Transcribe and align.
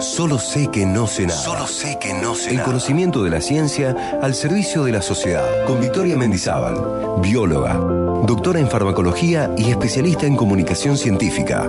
Solo 0.00 0.38
sé 0.38 0.68
que 0.70 0.84
no 0.84 1.06
sé 1.06 1.26
nada. 1.26 1.38
Solo 1.40 1.66
sé 1.66 1.98
que 2.00 2.12
no 2.14 2.34
sé 2.34 2.50
El 2.50 2.56
nada. 2.56 2.66
conocimiento 2.66 3.22
de 3.22 3.30
la 3.30 3.40
ciencia 3.40 4.18
al 4.22 4.34
servicio 4.34 4.84
de 4.84 4.92
la 4.92 5.02
sociedad. 5.02 5.44
Con 5.66 5.80
Victoria 5.80 6.16
Mendizábal, 6.16 7.20
bióloga, 7.22 7.74
doctora 7.74 8.58
en 8.60 8.68
farmacología 8.68 9.50
y 9.56 9.70
especialista 9.70 10.26
en 10.26 10.36
comunicación 10.36 10.96
científica. 10.96 11.68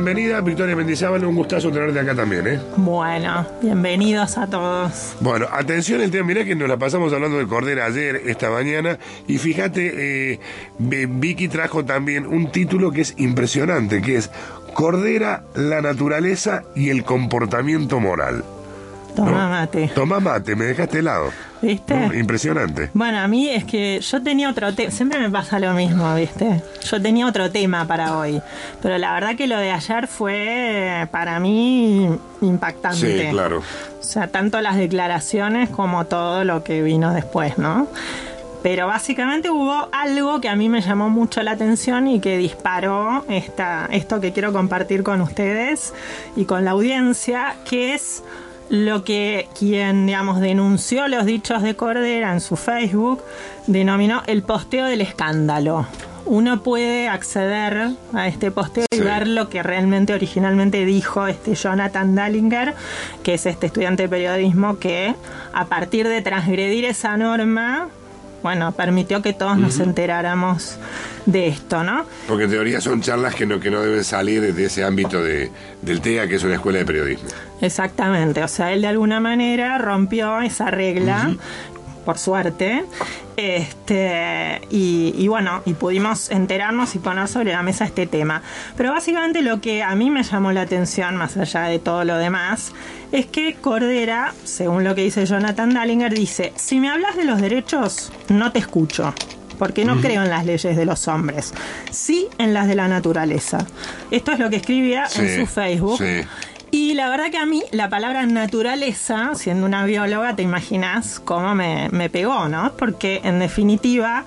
Bienvenida. 0.00 0.42
Victoria 0.42 0.76
Mendizábal, 0.76 1.24
un 1.24 1.34
gustazo 1.36 1.70
tenerte 1.72 1.98
acá 1.98 2.14
también, 2.14 2.46
¿eh? 2.46 2.60
Bueno, 2.76 3.46
bienvenidos 3.62 4.36
a 4.36 4.46
todos. 4.46 5.16
Bueno, 5.20 5.46
atención 5.50 6.02
el 6.02 6.10
tema, 6.10 6.26
mirá 6.26 6.44
que 6.44 6.54
nos 6.54 6.68
la 6.68 6.76
pasamos 6.76 7.14
hablando 7.14 7.38
de 7.38 7.46
Cordera 7.46 7.86
ayer, 7.86 8.16
esta 8.26 8.50
mañana, 8.50 8.98
y 9.26 9.38
fíjate, 9.38 10.32
eh, 10.34 10.40
Be- 10.78 11.06
Vicky 11.06 11.48
trajo 11.48 11.84
también 11.86 12.26
un 12.26 12.50
título 12.52 12.90
que 12.92 13.00
es 13.00 13.14
impresionante, 13.16 14.02
que 14.02 14.16
es 14.16 14.30
Cordera, 14.74 15.44
la 15.54 15.80
naturaleza 15.80 16.64
y 16.74 16.90
el 16.90 17.02
comportamiento 17.02 17.98
moral. 17.98 18.44
Toma 19.16 19.48
mate. 19.48 19.90
Toma 19.94 20.20
mate, 20.20 20.54
me 20.54 20.66
dejaste 20.66 20.98
helado. 20.98 21.32
¿Viste? 21.62 21.94
¿No? 21.94 22.14
Impresionante. 22.14 22.90
Bueno, 22.92 23.18
a 23.18 23.26
mí 23.26 23.48
es 23.48 23.64
que 23.64 23.98
yo 24.00 24.22
tenía 24.22 24.50
otro 24.50 24.74
tema, 24.74 24.90
siempre 24.90 25.18
me 25.18 25.30
pasa 25.30 25.58
lo 25.58 25.72
mismo, 25.72 26.14
¿viste? 26.14 26.62
Yo 26.84 27.00
tenía 27.00 27.26
otro 27.26 27.50
tema 27.50 27.86
para 27.86 28.18
hoy, 28.18 28.40
pero 28.82 28.98
la 28.98 29.14
verdad 29.14 29.34
que 29.34 29.46
lo 29.46 29.56
de 29.56 29.72
ayer 29.72 30.06
fue 30.06 31.08
para 31.10 31.40
mí 31.40 32.10
impactante. 32.42 33.24
Sí, 33.24 33.30
claro. 33.30 33.60
O 33.98 34.02
sea, 34.02 34.28
tanto 34.28 34.60
las 34.60 34.76
declaraciones 34.76 35.70
como 35.70 36.04
todo 36.04 36.44
lo 36.44 36.62
que 36.62 36.82
vino 36.82 37.12
después, 37.14 37.56
¿no? 37.58 37.88
Pero 38.62 38.86
básicamente 38.88 39.48
hubo 39.48 39.88
algo 39.92 40.40
que 40.40 40.48
a 40.48 40.56
mí 40.56 40.68
me 40.68 40.80
llamó 40.80 41.08
mucho 41.08 41.42
la 41.42 41.52
atención 41.52 42.08
y 42.08 42.20
que 42.20 42.36
disparó 42.36 43.24
esta, 43.28 43.88
esto 43.92 44.20
que 44.20 44.32
quiero 44.32 44.52
compartir 44.52 45.02
con 45.02 45.20
ustedes 45.20 45.94
y 46.34 46.46
con 46.46 46.64
la 46.64 46.72
audiencia, 46.72 47.54
que 47.64 47.94
es 47.94 48.24
lo 48.68 49.04
que 49.04 49.48
quien, 49.58 50.06
digamos, 50.06 50.40
denunció 50.40 51.08
los 51.08 51.24
dichos 51.24 51.62
de 51.62 51.76
Cordera 51.76 52.32
en 52.32 52.40
su 52.40 52.56
Facebook 52.56 53.22
denominó 53.66 54.22
el 54.26 54.42
posteo 54.42 54.86
del 54.86 55.00
escándalo. 55.00 55.86
Uno 56.24 56.62
puede 56.64 57.08
acceder 57.08 57.90
a 58.12 58.26
este 58.26 58.50
posteo 58.50 58.86
y 58.90 58.98
ver 58.98 59.28
lo 59.28 59.48
que 59.48 59.62
realmente 59.62 60.12
originalmente 60.12 60.84
dijo 60.84 61.28
este 61.28 61.54
Jonathan 61.54 62.16
Dallinger, 62.16 62.74
que 63.22 63.34
es 63.34 63.46
este 63.46 63.66
estudiante 63.66 64.04
de 64.04 64.08
periodismo 64.08 64.78
que 64.80 65.14
a 65.52 65.66
partir 65.66 66.08
de 66.08 66.22
transgredir 66.22 66.84
esa 66.84 67.16
norma, 67.16 67.90
bueno, 68.42 68.72
permitió 68.72 69.22
que 69.22 69.32
todos 69.32 69.58
nos 69.58 69.80
enteráramos 69.80 70.78
de 71.26 71.48
esto, 71.48 71.82
¿no? 71.82 72.04
Porque 72.28 72.44
en 72.44 72.50
teoría 72.50 72.80
son 72.80 73.00
charlas 73.02 73.34
que 73.34 73.46
no, 73.46 73.58
que 73.60 73.70
no 73.70 73.80
deben 73.80 74.04
salir 74.04 74.54
de 74.54 74.64
ese 74.64 74.84
ámbito 74.84 75.22
de, 75.22 75.50
del 75.82 76.00
TEA, 76.00 76.28
que 76.28 76.36
es 76.36 76.44
una 76.44 76.54
escuela 76.54 76.78
de 76.78 76.84
periodismo. 76.84 77.28
Exactamente, 77.60 78.42
o 78.42 78.48
sea, 78.48 78.72
él 78.72 78.82
de 78.82 78.88
alguna 78.88 79.18
manera 79.20 79.78
rompió 79.78 80.40
esa 80.40 80.70
regla, 80.70 81.34
por 82.06 82.16
suerte, 82.18 82.84
este, 83.36 84.60
y, 84.70 85.12
y 85.18 85.28
bueno, 85.28 85.60
y 85.66 85.74
pudimos 85.74 86.30
enterarnos 86.30 86.94
y 86.94 86.98
poner 87.00 87.28
sobre 87.28 87.52
la 87.52 87.62
mesa 87.62 87.84
este 87.84 88.06
tema. 88.06 88.42
Pero 88.76 88.92
básicamente 88.92 89.42
lo 89.42 89.60
que 89.60 89.82
a 89.82 89.94
mí 89.94 90.10
me 90.10 90.22
llamó 90.22 90.52
la 90.52 90.62
atención, 90.62 91.16
más 91.16 91.36
allá 91.36 91.64
de 91.64 91.78
todo 91.78 92.04
lo 92.04 92.16
demás, 92.16 92.72
es 93.12 93.26
que 93.26 93.54
Cordera, 93.54 94.32
según 94.44 94.84
lo 94.84 94.94
que 94.94 95.02
dice 95.02 95.26
Jonathan 95.26 95.74
Dallinger, 95.74 96.14
dice, 96.14 96.52
si 96.56 96.80
me 96.80 96.88
hablas 96.88 97.16
de 97.16 97.24
los 97.24 97.40
derechos, 97.40 98.12
no 98.28 98.52
te 98.52 98.60
escucho. 98.60 99.12
Porque 99.58 99.86
no 99.86 99.98
creo 100.02 100.22
en 100.22 100.28
las 100.28 100.44
leyes 100.44 100.76
de 100.76 100.84
los 100.84 101.08
hombres, 101.08 101.54
sí 101.90 102.28
en 102.36 102.52
las 102.52 102.68
de 102.68 102.74
la 102.74 102.88
naturaleza. 102.88 103.64
Esto 104.10 104.32
es 104.32 104.38
lo 104.38 104.50
que 104.50 104.56
escribía 104.56 105.06
Sí, 105.06 105.22
en 105.22 105.40
su 105.40 105.46
Facebook. 105.46 105.96
sí. 105.96 106.26
Y 106.76 106.92
la 106.92 107.08
verdad 107.08 107.30
que 107.30 107.38
a 107.38 107.46
mí 107.46 107.62
la 107.70 107.88
palabra 107.88 108.26
naturaleza, 108.26 109.30
siendo 109.34 109.64
una 109.64 109.86
bióloga, 109.86 110.36
te 110.36 110.42
imaginas 110.42 111.20
cómo 111.20 111.54
me, 111.54 111.88
me 111.88 112.10
pegó, 112.10 112.50
¿no? 112.50 112.74
Porque 112.76 113.22
en 113.24 113.38
definitiva 113.38 114.26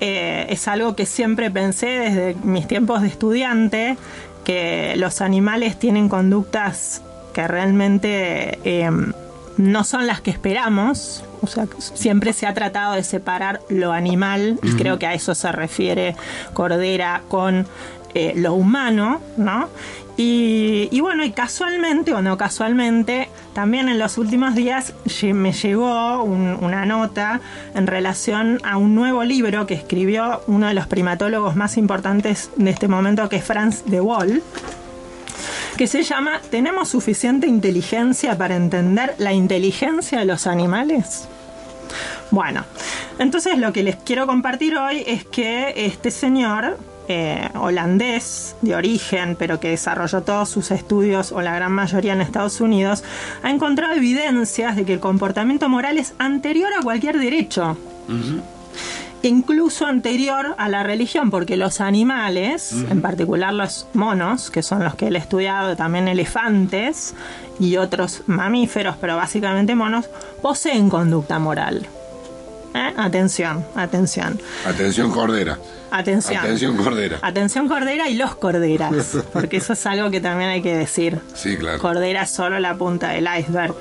eh, 0.00 0.46
es 0.48 0.66
algo 0.66 0.96
que 0.96 1.04
siempre 1.04 1.50
pensé 1.50 1.88
desde 1.88 2.36
mis 2.42 2.66
tiempos 2.66 3.02
de 3.02 3.08
estudiante, 3.08 3.98
que 4.44 4.94
los 4.96 5.20
animales 5.20 5.78
tienen 5.78 6.08
conductas 6.08 7.02
que 7.34 7.46
realmente 7.46 8.58
eh, 8.64 8.90
no 9.58 9.84
son 9.84 10.06
las 10.06 10.22
que 10.22 10.30
esperamos. 10.30 11.22
O 11.42 11.48
sea, 11.48 11.66
siempre 11.78 12.32
se 12.32 12.46
ha 12.46 12.54
tratado 12.54 12.94
de 12.94 13.04
separar 13.04 13.60
lo 13.68 13.92
animal, 13.92 14.58
y 14.62 14.72
creo 14.72 14.98
que 14.98 15.06
a 15.06 15.12
eso 15.12 15.34
se 15.34 15.52
refiere 15.52 16.16
Cordera 16.54 17.20
con 17.28 17.66
eh, 18.14 18.32
lo 18.36 18.54
humano, 18.54 19.20
¿no? 19.36 19.68
Y, 20.22 21.00
bueno, 21.00 21.24
y 21.24 21.30
casualmente 21.30 22.12
o 22.12 22.20
no 22.20 22.36
casualmente, 22.36 23.30
también 23.54 23.88
en 23.88 23.98
los 23.98 24.18
últimos 24.18 24.54
días 24.54 24.92
me 25.22 25.52
llegó 25.54 26.22
un- 26.22 26.58
una 26.60 26.84
nota 26.84 27.40
en 27.74 27.86
relación 27.86 28.60
a 28.62 28.76
un 28.76 28.94
nuevo 28.94 29.24
libro 29.24 29.66
que 29.66 29.72
escribió 29.72 30.42
uno 30.46 30.66
de 30.66 30.74
los 30.74 30.86
primatólogos 30.86 31.56
más 31.56 31.78
importantes 31.78 32.50
de 32.56 32.68
este 32.70 32.86
momento, 32.86 33.30
que 33.30 33.36
es 33.36 33.44
Franz 33.44 33.84
de 33.86 34.02
Waal, 34.02 34.42
que 35.78 35.86
se 35.86 36.02
llama 36.02 36.42
¿Tenemos 36.50 36.90
suficiente 36.90 37.46
inteligencia 37.46 38.36
para 38.36 38.56
entender 38.56 39.14
la 39.16 39.32
inteligencia 39.32 40.18
de 40.18 40.26
los 40.26 40.46
animales? 40.46 41.28
Bueno, 42.30 42.64
entonces 43.18 43.56
lo 43.58 43.72
que 43.72 43.82
les 43.82 43.96
quiero 43.96 44.26
compartir 44.26 44.76
hoy 44.76 45.02
es 45.06 45.24
que 45.24 45.72
este 45.76 46.10
señor 46.10 46.78
eh, 47.12 47.50
holandés 47.54 48.54
de 48.62 48.76
origen, 48.76 49.34
pero 49.36 49.58
que 49.58 49.70
desarrolló 49.70 50.22
todos 50.22 50.48
sus 50.48 50.70
estudios 50.70 51.32
o 51.32 51.42
la 51.42 51.52
gran 51.52 51.72
mayoría 51.72 52.12
en 52.12 52.20
Estados 52.20 52.60
Unidos, 52.60 53.02
ha 53.42 53.50
encontrado 53.50 53.94
evidencias 53.94 54.76
de 54.76 54.84
que 54.84 54.92
el 54.92 55.00
comportamiento 55.00 55.68
moral 55.68 55.98
es 55.98 56.14
anterior 56.18 56.70
a 56.72 56.82
cualquier 56.82 57.18
derecho. 57.18 57.76
Incluso 59.22 59.86
anterior 59.86 60.54
a 60.56 60.68
la 60.68 60.84
religión, 60.84 61.32
porque 61.32 61.56
los 61.56 61.80
animales, 61.80 62.72
en 62.88 63.02
particular 63.02 63.52
los 63.54 63.88
monos, 63.92 64.48
que 64.48 64.62
son 64.62 64.84
los 64.84 64.94
que 64.94 65.08
él 65.08 65.16
ha 65.16 65.18
estudiado, 65.18 65.74
también 65.74 66.06
elefantes 66.06 67.16
y 67.58 67.76
otros 67.76 68.22
mamíferos, 68.28 68.94
pero 69.00 69.16
básicamente 69.16 69.74
monos, 69.74 70.08
poseen 70.40 70.88
conducta 70.88 71.40
moral. 71.40 71.88
¿Eh? 72.74 72.94
Atención, 72.96 73.64
atención. 73.74 74.40
Atención, 74.64 75.10
Cordera. 75.10 75.58
Atención. 75.90 76.38
Atención, 76.44 76.76
Cordera. 76.76 77.18
Atención 77.20 77.68
Cordera 77.68 78.08
y 78.08 78.14
los 78.14 78.36
Corderas, 78.36 79.16
porque 79.32 79.56
eso 79.56 79.72
es 79.72 79.86
algo 79.86 80.10
que 80.10 80.20
también 80.20 80.50
hay 80.50 80.62
que 80.62 80.76
decir. 80.76 81.20
Sí, 81.34 81.56
claro. 81.56 81.78
Cordera 81.78 82.22
es 82.22 82.30
solo 82.30 82.58
la 82.60 82.76
punta 82.76 83.10
del 83.10 83.28
iceberg. 83.38 83.74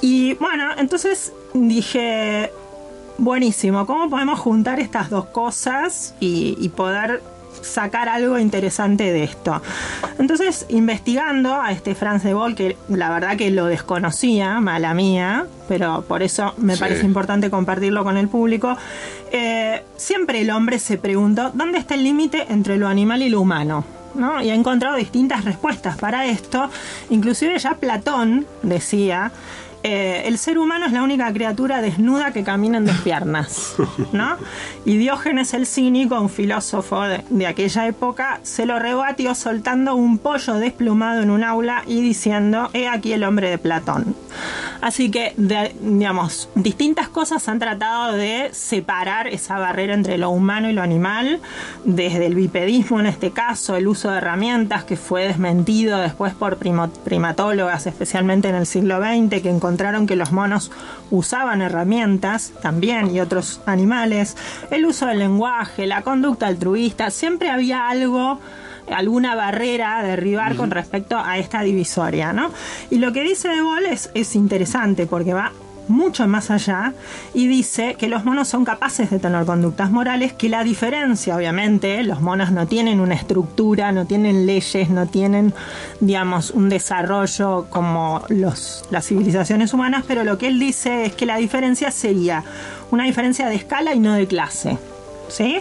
Y 0.00 0.34
bueno, 0.34 0.64
entonces 0.76 1.32
dije, 1.54 2.50
buenísimo, 3.18 3.86
¿cómo 3.86 4.10
podemos 4.10 4.38
juntar 4.40 4.80
estas 4.80 5.10
dos 5.10 5.26
cosas 5.26 6.14
y, 6.20 6.56
y 6.58 6.68
poder 6.70 7.22
sacar 7.62 8.08
algo 8.08 8.38
interesante 8.38 9.12
de 9.12 9.24
esto? 9.24 9.60
Entonces, 10.18 10.66
investigando 10.68 11.60
a 11.60 11.72
este 11.72 11.94
Franz 11.94 12.22
de 12.22 12.34
Boll, 12.34 12.54
que 12.54 12.76
la 12.88 13.10
verdad 13.10 13.36
que 13.36 13.50
lo 13.50 13.66
desconocía, 13.66 14.60
mala 14.60 14.94
mía, 14.94 15.46
pero 15.68 16.02
por 16.08 16.22
eso 16.22 16.54
me 16.58 16.74
Sí. 16.74 16.80
parece 16.80 17.04
importante 17.04 17.50
compartirlo 17.50 18.04
con 18.04 18.16
el 18.16 18.28
público, 18.28 18.76
eh, 19.32 19.82
siempre 19.96 20.40
el 20.40 20.50
hombre 20.50 20.78
se 20.78 20.96
preguntó, 20.98 21.50
¿dónde 21.54 21.78
está 21.78 21.94
el 21.94 22.04
límite 22.04 22.46
entre 22.48 22.76
lo 22.78 22.88
animal 22.88 23.22
y 23.22 23.28
lo 23.28 23.40
humano? 23.40 23.84
¿No? 24.14 24.42
Y 24.42 24.50
ha 24.50 24.54
encontrado 24.54 24.96
distintas 24.96 25.44
respuestas 25.44 25.96
para 25.98 26.26
esto. 26.26 26.70
Inclusive 27.10 27.58
ya 27.58 27.74
Platón 27.74 28.46
decía, 28.62 29.30
eh, 29.84 30.22
el 30.26 30.38
ser 30.38 30.58
humano 30.58 30.86
es 30.86 30.92
la 30.92 31.02
única 31.02 31.32
criatura 31.32 31.80
desnuda 31.80 32.32
que 32.32 32.42
camina 32.42 32.78
en 32.78 32.86
dos 32.86 32.98
piernas. 32.98 33.76
¿no? 34.12 34.36
Y 34.84 34.96
Diógenes 34.96 35.54
el 35.54 35.66
cínico, 35.66 36.20
un 36.20 36.28
filósofo 36.28 37.02
de, 37.02 37.46
aquella 37.46 37.86
época, 37.86 38.40
se 38.42 38.66
lo 38.66 38.78
rebatió 38.78 39.34
soltando 39.34 39.94
un 39.94 40.18
pollo 40.18 40.54
desplumado 40.54 41.22
en 41.22 41.30
un 41.30 41.44
aula 41.44 41.84
y 41.86 42.00
diciendo, 42.00 42.70
he 42.72 42.88
aquí 42.88 43.12
el 43.12 43.22
hombre 43.22 43.50
de 43.50 43.58
Platón. 43.58 44.16
Así 44.80 45.10
que, 45.10 45.34
digamos, 45.36 46.48
distintas 46.54 47.08
cosas 47.08 47.48
han 47.48 47.58
tratado 47.58 48.12
de 48.12 48.50
separar 48.52 49.26
esa 49.28 49.58
barrera 49.58 49.94
entre 49.94 50.18
lo 50.18 50.30
humano 50.30 50.68
y 50.68 50.72
lo 50.72 50.82
animal, 50.82 51.40
desde 51.84 52.26
el 52.26 52.34
bipedismo 52.34 53.00
en 53.00 53.06
este 53.06 53.30
caso, 53.30 53.76
el 53.76 53.88
uso 53.88 54.10
de 54.10 54.18
herramientas 54.18 54.84
que 54.84 54.96
fue 54.96 55.26
desmentido 55.26 55.98
después 55.98 56.34
por 56.34 56.58
primatólogas, 56.58 57.86
especialmente 57.86 58.48
en 58.48 58.54
el 58.54 58.66
siglo 58.66 58.98
XX, 58.98 59.42
que 59.42 59.50
encontraron 59.50 59.67
que 60.06 60.16
los 60.16 60.32
monos 60.32 60.70
usaban 61.10 61.60
herramientas 61.62 62.52
también 62.62 63.14
y 63.14 63.20
otros 63.20 63.60
animales, 63.66 64.36
el 64.70 64.86
uso 64.86 65.06
del 65.06 65.18
lenguaje, 65.18 65.86
la 65.86 66.02
conducta 66.02 66.46
altruista, 66.46 67.10
siempre 67.10 67.50
había 67.50 67.88
algo 67.88 68.40
alguna 68.90 69.34
barrera 69.34 69.98
a 69.98 70.02
derribar 70.02 70.56
con 70.56 70.70
respecto 70.70 71.18
a 71.18 71.36
esta 71.36 71.60
divisoria, 71.60 72.32
¿no? 72.32 72.50
Y 72.90 72.98
lo 72.98 73.12
que 73.12 73.22
dice 73.22 73.48
De 73.48 73.56
Gaulle 73.56 73.92
es, 73.92 74.10
es 74.14 74.34
interesante 74.34 75.06
porque 75.06 75.34
va 75.34 75.52
mucho 75.88 76.26
más 76.26 76.50
allá 76.50 76.92
y 77.34 77.46
dice 77.46 77.96
que 77.98 78.08
los 78.08 78.24
monos 78.24 78.48
son 78.48 78.64
capaces 78.64 79.10
de 79.10 79.18
tener 79.18 79.44
conductas 79.44 79.90
morales, 79.90 80.32
que 80.32 80.48
la 80.48 80.64
diferencia, 80.64 81.36
obviamente, 81.36 82.02
los 82.02 82.20
monos 82.20 82.50
no 82.50 82.66
tienen 82.66 83.00
una 83.00 83.14
estructura, 83.14 83.92
no 83.92 84.06
tienen 84.06 84.46
leyes, 84.46 84.90
no 84.90 85.06
tienen, 85.06 85.54
digamos, 86.00 86.50
un 86.50 86.68
desarrollo 86.68 87.66
como 87.70 88.22
los, 88.28 88.84
las 88.90 89.06
civilizaciones 89.06 89.72
humanas, 89.72 90.04
pero 90.06 90.24
lo 90.24 90.38
que 90.38 90.48
él 90.48 90.58
dice 90.58 91.06
es 91.06 91.14
que 91.14 91.26
la 91.26 91.36
diferencia 91.36 91.90
sería 91.90 92.44
una 92.90 93.04
diferencia 93.04 93.48
de 93.48 93.56
escala 93.56 93.94
y 93.94 94.00
no 94.00 94.14
de 94.14 94.26
clase. 94.26 94.78
¿Sí? 95.28 95.60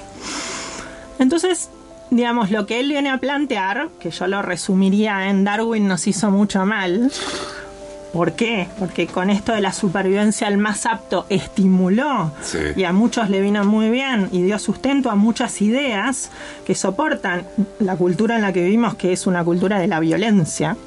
Entonces, 1.20 1.70
digamos, 2.10 2.52
lo 2.52 2.66
que 2.66 2.80
él 2.80 2.90
viene 2.90 3.10
a 3.10 3.18
plantear, 3.18 3.90
que 4.00 4.12
yo 4.12 4.28
lo 4.28 4.42
resumiría 4.42 5.30
en 5.30 5.44
Darwin 5.44 5.88
nos 5.88 6.08
hizo 6.08 6.32
mucho 6.32 6.66
mal, 6.66 7.12
¿Por 8.14 8.34
qué? 8.34 8.68
Porque 8.80 9.08
con 9.08 9.30
esto 9.30 9.54
de 9.54 9.62
la 9.62 9.74
supervivencia 9.74 10.48
el 10.48 10.58
más 10.58 10.86
apto 10.86 11.26
estimuló 11.30 12.32
y 12.76 12.84
a 12.84 12.94
muchos 12.94 13.30
le 13.30 13.42
vino 13.42 13.64
muy 13.66 13.90
bien 13.90 14.30
y 14.32 14.42
dio 14.44 14.58
sustento 14.60 15.10
a 15.10 15.16
muchas 15.16 15.62
ideas 15.62 16.32
que 16.66 16.74
soportan 16.74 17.46
la 17.80 17.96
cultura 17.96 18.36
en 18.36 18.42
la 18.42 18.54
que 18.54 18.64
vivimos, 18.64 18.96
que 18.96 19.14
es 19.14 19.28
una 19.28 19.44
cultura 19.44 19.80
de 19.80 19.88
la 19.88 20.00
violencia 20.00 20.78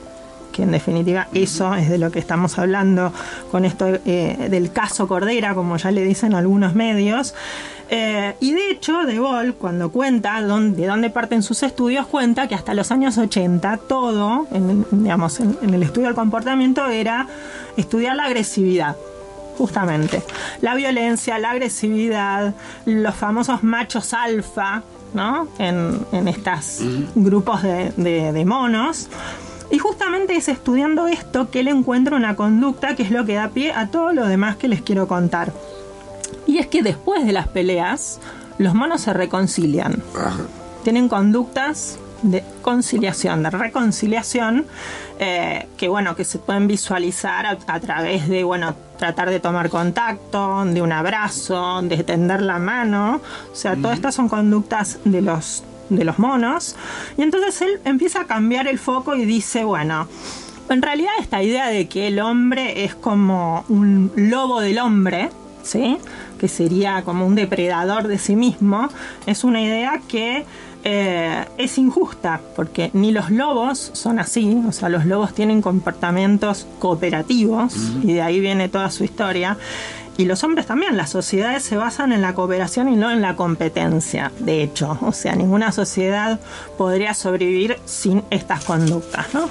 que 0.60 0.64
en 0.64 0.72
definitiva 0.72 1.28
eso 1.32 1.74
es 1.74 1.88
de 1.88 1.96
lo 1.96 2.10
que 2.10 2.18
estamos 2.18 2.58
hablando 2.58 3.14
con 3.50 3.64
esto 3.64 3.86
eh, 4.04 4.48
del 4.50 4.70
caso 4.72 5.08
Cordera, 5.08 5.54
como 5.54 5.78
ya 5.78 5.90
le 5.90 6.02
dicen 6.02 6.34
algunos 6.34 6.74
medios. 6.74 7.34
Eh, 7.88 8.36
y 8.40 8.52
de 8.52 8.70
hecho, 8.70 9.06
De 9.06 9.14
Gaulle, 9.14 9.54
cuando 9.54 9.90
cuenta 9.90 10.42
de 10.42 10.86
dónde 10.86 11.08
parten 11.08 11.42
sus 11.42 11.62
estudios, 11.62 12.06
cuenta 12.06 12.46
que 12.46 12.54
hasta 12.54 12.74
los 12.74 12.90
años 12.90 13.16
80 13.16 13.78
todo, 13.88 14.46
en, 14.52 14.84
digamos, 14.90 15.40
en, 15.40 15.56
el 15.62 15.82
estudio 15.82 16.08
del 16.08 16.14
comportamiento, 16.14 16.86
era 16.88 17.26
estudiar 17.78 18.14
la 18.16 18.24
agresividad 18.24 18.96
justamente. 19.56 20.22
La 20.60 20.74
violencia, 20.74 21.38
la 21.38 21.50
agresividad, 21.52 22.54
los 22.84 23.14
famosos 23.14 23.62
machos 23.62 24.12
alfa, 24.12 24.82
¿no? 25.14 25.48
En, 25.58 26.28
estos 26.28 26.82
grupos 27.14 27.62
de, 27.62 27.92
de, 28.32 28.44
monos. 28.44 29.08
Y 29.70 29.78
justamente 29.78 30.36
es 30.36 30.48
estudiando 30.48 31.06
esto 31.06 31.50
que 31.50 31.60
él 31.60 31.68
encuentra 31.68 32.16
una 32.16 32.36
conducta 32.36 32.96
que 32.96 33.04
es 33.04 33.10
lo 33.10 33.24
que 33.24 33.34
da 33.34 33.48
pie 33.50 33.72
a 33.72 33.88
todo 33.88 34.12
lo 34.12 34.26
demás 34.26 34.56
que 34.56 34.68
les 34.68 34.82
quiero 34.82 35.06
contar. 35.06 35.52
Y 36.46 36.58
es 36.58 36.66
que 36.66 36.82
después 36.82 37.24
de 37.24 37.32
las 37.32 37.48
peleas, 37.48 38.18
los 38.58 38.74
monos 38.74 39.02
se 39.02 39.12
reconcilian. 39.12 40.02
Tienen 40.82 41.08
conductas 41.08 41.98
de 42.22 42.44
conciliación, 42.62 43.42
de 43.42 43.50
reconciliación, 43.50 44.66
eh, 45.18 45.68
que 45.76 45.88
bueno, 45.88 46.16
que 46.16 46.24
se 46.24 46.38
pueden 46.38 46.66
visualizar 46.66 47.46
a, 47.46 47.80
través 47.80 48.28
de, 48.28 48.44
bueno, 48.44 48.74
tratar 48.98 49.30
de 49.30 49.40
tomar 49.40 49.70
contacto, 49.70 50.64
de 50.64 50.82
un 50.82 50.92
abrazo, 50.92 51.80
de 51.82 52.02
tender 52.04 52.42
la 52.42 52.58
mano. 52.58 53.20
O 53.52 53.54
sea, 53.54 53.76
todas 53.76 53.96
estas 53.96 54.14
son 54.14 54.28
conductas 54.28 54.98
de 55.04 55.22
los, 55.22 55.62
de 55.90 56.04
los 56.04 56.18
monos. 56.18 56.76
Y 57.18 57.22
entonces 57.22 57.60
él 57.62 57.80
empieza 57.84 58.22
a 58.22 58.26
cambiar 58.26 58.66
el 58.66 58.78
foco 58.78 59.14
y 59.14 59.24
dice, 59.24 59.64
bueno, 59.64 60.08
en 60.68 60.82
realidad 60.82 61.12
esta 61.20 61.42
idea 61.42 61.68
de 61.68 61.88
que 61.88 62.06
el 62.06 62.20
hombre 62.20 62.84
es 62.84 62.94
como 62.94 63.64
un 63.68 64.12
lobo 64.16 64.60
del 64.60 64.78
hombre, 64.78 65.30
¿sí? 65.62 65.98
que 66.38 66.48
sería 66.48 67.02
como 67.02 67.26
un 67.26 67.34
depredador 67.34 68.08
de 68.08 68.18
sí 68.18 68.34
mismo, 68.34 68.88
es 69.26 69.44
una 69.44 69.60
idea 69.60 70.00
que 70.08 70.46
eh, 70.82 71.44
es 71.58 71.76
injusta, 71.76 72.40
porque 72.56 72.90
ni 72.94 73.12
los 73.12 73.30
lobos 73.30 73.90
son 73.92 74.18
así, 74.18 74.58
o 74.66 74.72
sea, 74.72 74.88
los 74.88 75.04
lobos 75.04 75.34
tienen 75.34 75.60
comportamientos 75.60 76.66
cooperativos, 76.78 77.74
y 78.02 78.14
de 78.14 78.22
ahí 78.22 78.40
viene 78.40 78.70
toda 78.70 78.90
su 78.90 79.04
historia. 79.04 79.58
Y 80.20 80.26
los 80.26 80.44
hombres 80.44 80.66
también, 80.66 80.98
las 80.98 81.08
sociedades 81.08 81.62
se 81.62 81.78
basan 81.78 82.12
en 82.12 82.20
la 82.20 82.34
cooperación 82.34 82.90
y 82.90 82.94
no 82.94 83.10
en 83.10 83.22
la 83.22 83.36
competencia, 83.36 84.30
de 84.38 84.62
hecho. 84.62 84.98
O 85.00 85.12
sea, 85.12 85.34
ninguna 85.34 85.72
sociedad 85.72 86.38
podría 86.76 87.14
sobrevivir 87.14 87.78
sin 87.86 88.22
estas 88.28 88.62
conductas, 88.66 89.32
¿no? 89.32 89.48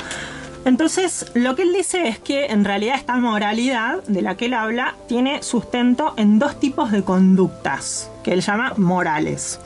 Entonces, 0.66 1.26
lo 1.34 1.56
que 1.56 1.64
él 1.64 1.74
dice 1.74 2.08
es 2.08 2.20
que 2.20 2.46
en 2.46 2.66
realidad 2.66 2.98
esta 2.98 3.16
moralidad 3.16 4.04
de 4.04 4.22
la 4.22 4.38
que 4.38 4.46
él 4.46 4.54
habla 4.54 4.94
tiene 5.08 5.42
sustento 5.42 6.14
en 6.18 6.38
dos 6.38 6.60
tipos 6.60 6.92
de 6.92 7.02
conductas, 7.02 8.12
que 8.24 8.32
él 8.32 8.42
llama 8.42 8.74
morales. 8.78 9.60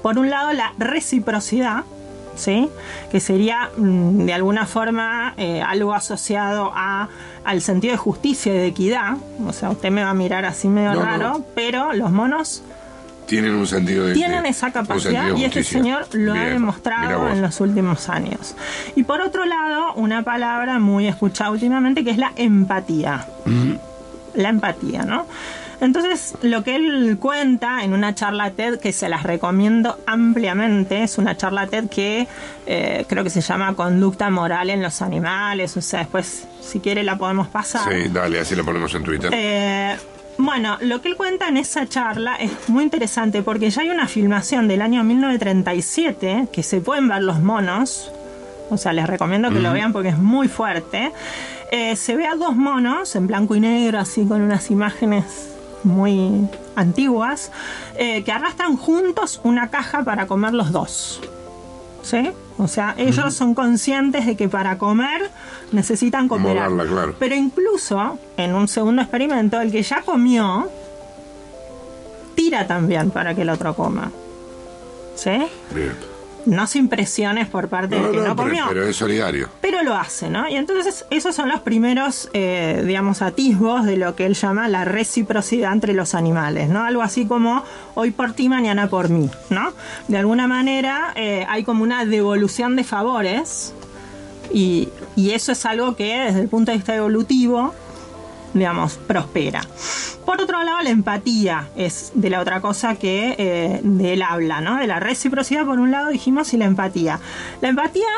Por 0.00 0.16
un 0.16 0.30
lado, 0.30 0.52
la 0.52 0.74
reciprocidad, 0.78 1.82
¿sí? 2.36 2.68
que 3.10 3.20
sería 3.20 3.70
mm, 3.76 4.24
de 4.26 4.32
alguna 4.32 4.66
forma 4.66 5.34
eh, 5.36 5.62
algo 5.62 5.94
asociado 5.94 6.72
a, 6.74 7.08
al 7.44 7.60
sentido 7.60 7.92
de 7.92 7.98
justicia 7.98 8.54
y 8.54 8.58
de 8.58 8.66
equidad. 8.66 9.16
O 9.46 9.52
sea, 9.52 9.70
usted 9.70 9.90
me 9.90 10.02
va 10.02 10.10
a 10.10 10.14
mirar 10.14 10.44
así 10.44 10.68
medio 10.68 11.00
raro, 11.00 11.44
pero 11.54 11.92
los 11.92 12.10
monos 12.10 12.62
tienen 13.26 13.54
un 13.54 13.66
sentido 13.66 14.06
de 14.06 14.14
tienen 14.14 14.44
esa 14.44 14.72
capacidad 14.72 15.36
y 15.36 15.44
este 15.44 15.62
señor 15.62 16.08
lo 16.14 16.32
ha 16.32 16.46
demostrado 16.46 17.28
en 17.28 17.40
los 17.40 17.60
últimos 17.60 18.08
años. 18.08 18.56
Y 18.96 19.04
por 19.04 19.20
otro 19.20 19.44
lado 19.44 19.94
una 19.94 20.24
palabra 20.24 20.80
muy 20.80 21.06
escuchada 21.06 21.52
últimamente 21.52 22.02
que 22.02 22.10
es 22.10 22.18
la 22.18 22.32
empatía. 22.34 23.28
La 24.34 24.48
empatía 24.48 25.04
no 25.04 25.26
entonces, 25.80 26.34
lo 26.42 26.62
que 26.62 26.76
él 26.76 27.16
cuenta 27.18 27.82
en 27.82 27.94
una 27.94 28.14
charla 28.14 28.50
TED 28.50 28.78
que 28.78 28.92
se 28.92 29.08
las 29.08 29.22
recomiendo 29.22 29.98
ampliamente, 30.06 31.02
es 31.02 31.16
una 31.16 31.36
charla 31.36 31.66
TED 31.66 31.88
que 31.88 32.28
eh, 32.66 33.06
creo 33.08 33.24
que 33.24 33.30
se 33.30 33.40
llama 33.40 33.74
Conducta 33.74 34.28
Moral 34.28 34.68
en 34.68 34.82
los 34.82 35.00
Animales, 35.00 35.76
o 35.78 35.80
sea, 35.80 36.00
después, 36.00 36.46
si 36.60 36.80
quiere, 36.80 37.02
la 37.02 37.16
podemos 37.16 37.48
pasar. 37.48 37.90
Sí, 37.90 38.10
dale, 38.12 38.40
así 38.40 38.54
la 38.54 38.62
ponemos 38.62 38.94
en 38.94 39.04
Twitter. 39.04 39.30
Eh, 39.32 39.96
bueno, 40.36 40.76
lo 40.82 41.00
que 41.00 41.08
él 41.08 41.16
cuenta 41.16 41.48
en 41.48 41.56
esa 41.56 41.88
charla 41.88 42.36
es 42.36 42.50
muy 42.68 42.84
interesante 42.84 43.42
porque 43.42 43.70
ya 43.70 43.82
hay 43.82 43.88
una 43.88 44.06
filmación 44.06 44.68
del 44.68 44.82
año 44.82 45.02
1937 45.02 46.48
que 46.52 46.62
se 46.62 46.80
pueden 46.82 47.08
ver 47.08 47.22
los 47.22 47.40
monos. 47.40 48.12
O 48.68 48.76
sea, 48.76 48.92
les 48.92 49.06
recomiendo 49.06 49.50
que 49.50 49.60
lo 49.60 49.72
vean 49.72 49.92
porque 49.92 50.10
es 50.10 50.18
muy 50.18 50.46
fuerte. 50.46 51.10
Eh, 51.72 51.96
se 51.96 52.16
ve 52.16 52.26
a 52.26 52.36
dos 52.36 52.54
monos 52.54 53.16
en 53.16 53.26
blanco 53.26 53.56
y 53.56 53.60
negro, 53.60 53.98
así 53.98 54.24
con 54.26 54.42
unas 54.42 54.70
imágenes 54.70 55.50
muy 55.84 56.48
antiguas, 56.76 57.50
eh, 57.96 58.22
que 58.24 58.32
arrastran 58.32 58.76
juntos 58.76 59.40
una 59.44 59.70
caja 59.70 60.04
para 60.04 60.26
comer 60.26 60.54
los 60.54 60.72
dos. 60.72 61.20
¿Sí? 62.02 62.30
O 62.58 62.66
sea, 62.66 62.94
ellos 62.96 63.34
son 63.34 63.54
conscientes 63.54 64.26
de 64.26 64.36
que 64.36 64.48
para 64.48 64.78
comer 64.78 65.30
necesitan 65.72 66.28
cooperar. 66.28 66.70
Pero 67.18 67.34
incluso 67.34 68.18
en 68.36 68.54
un 68.54 68.68
segundo 68.68 69.02
experimento, 69.02 69.60
el 69.60 69.70
que 69.70 69.82
ya 69.82 70.02
comió 70.02 70.68
tira 72.34 72.66
también 72.66 73.10
para 73.10 73.34
que 73.34 73.42
el 73.42 73.50
otro 73.50 73.74
coma. 73.74 74.10
¿Sí? 75.14 75.46
Bien 75.74 76.09
no 76.46 76.66
sin 76.66 76.88
presiones 76.88 77.48
por 77.48 77.68
parte 77.68 77.96
de 77.96 78.02
del 78.02 78.12
que 78.12 78.28
no, 78.28 78.36
comió. 78.36 78.64
Pero 78.68 78.86
es 78.86 78.96
solidario. 78.96 79.48
Pero 79.60 79.82
lo 79.82 79.94
hace, 79.94 80.30
¿no? 80.30 80.48
Y 80.48 80.56
entonces 80.56 81.04
esos 81.10 81.34
son 81.34 81.48
los 81.48 81.60
primeros, 81.60 82.30
eh, 82.32 82.82
digamos, 82.86 83.22
atisbos 83.22 83.84
de 83.84 83.96
lo 83.96 84.14
que 84.16 84.26
él 84.26 84.34
llama 84.34 84.68
la 84.68 84.84
reciprocidad 84.84 85.72
entre 85.72 85.92
los 85.92 86.14
animales, 86.14 86.68
¿no? 86.68 86.84
Algo 86.84 87.02
así 87.02 87.26
como 87.26 87.64
hoy 87.94 88.10
por 88.10 88.32
ti, 88.32 88.48
mañana 88.48 88.88
por 88.88 89.08
mí, 89.08 89.30
¿no? 89.50 89.72
De 90.08 90.18
alguna 90.18 90.46
manera 90.46 91.12
eh, 91.16 91.46
hay 91.48 91.64
como 91.64 91.82
una 91.82 92.04
devolución 92.04 92.76
de 92.76 92.84
favores 92.84 93.74
y, 94.52 94.88
y 95.16 95.30
eso 95.30 95.52
es 95.52 95.64
algo 95.64 95.96
que 95.96 96.20
desde 96.20 96.40
el 96.40 96.48
punto 96.48 96.70
de 96.72 96.78
vista 96.78 96.94
evolutivo 96.94 97.74
digamos, 98.54 98.96
prospera. 98.96 99.62
Por 100.24 100.40
otro 100.40 100.62
lado, 100.62 100.80
la 100.82 100.90
empatía 100.90 101.68
es 101.76 102.12
de 102.14 102.30
la 102.30 102.40
otra 102.40 102.60
cosa 102.60 102.94
que 102.96 103.34
eh, 103.38 103.80
de 103.82 104.12
él 104.12 104.22
habla, 104.22 104.60
¿no? 104.60 104.76
De 104.76 104.86
la 104.86 105.00
reciprocidad 105.00 105.64
por 105.64 105.78
un 105.78 105.90
lado 105.90 106.08
dijimos 106.08 106.52
y 106.54 106.56
la 106.56 106.66
empatía. 106.66 107.20
La 107.60 107.68
empatía, 107.68 108.08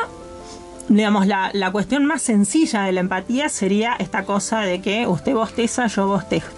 digamos, 0.89 1.27
la, 1.27 1.71
cuestión 1.71 2.05
más 2.05 2.21
sencilla 2.21 2.83
de 2.83 2.91
la 2.91 2.99
empatía 2.99 3.49
sería 3.49 3.95
esta 3.97 4.25
cosa 4.25 4.61
de 4.61 4.81
que 4.81 5.07
usted 5.07 5.33
bosteza, 5.33 5.87
yo 5.87 6.07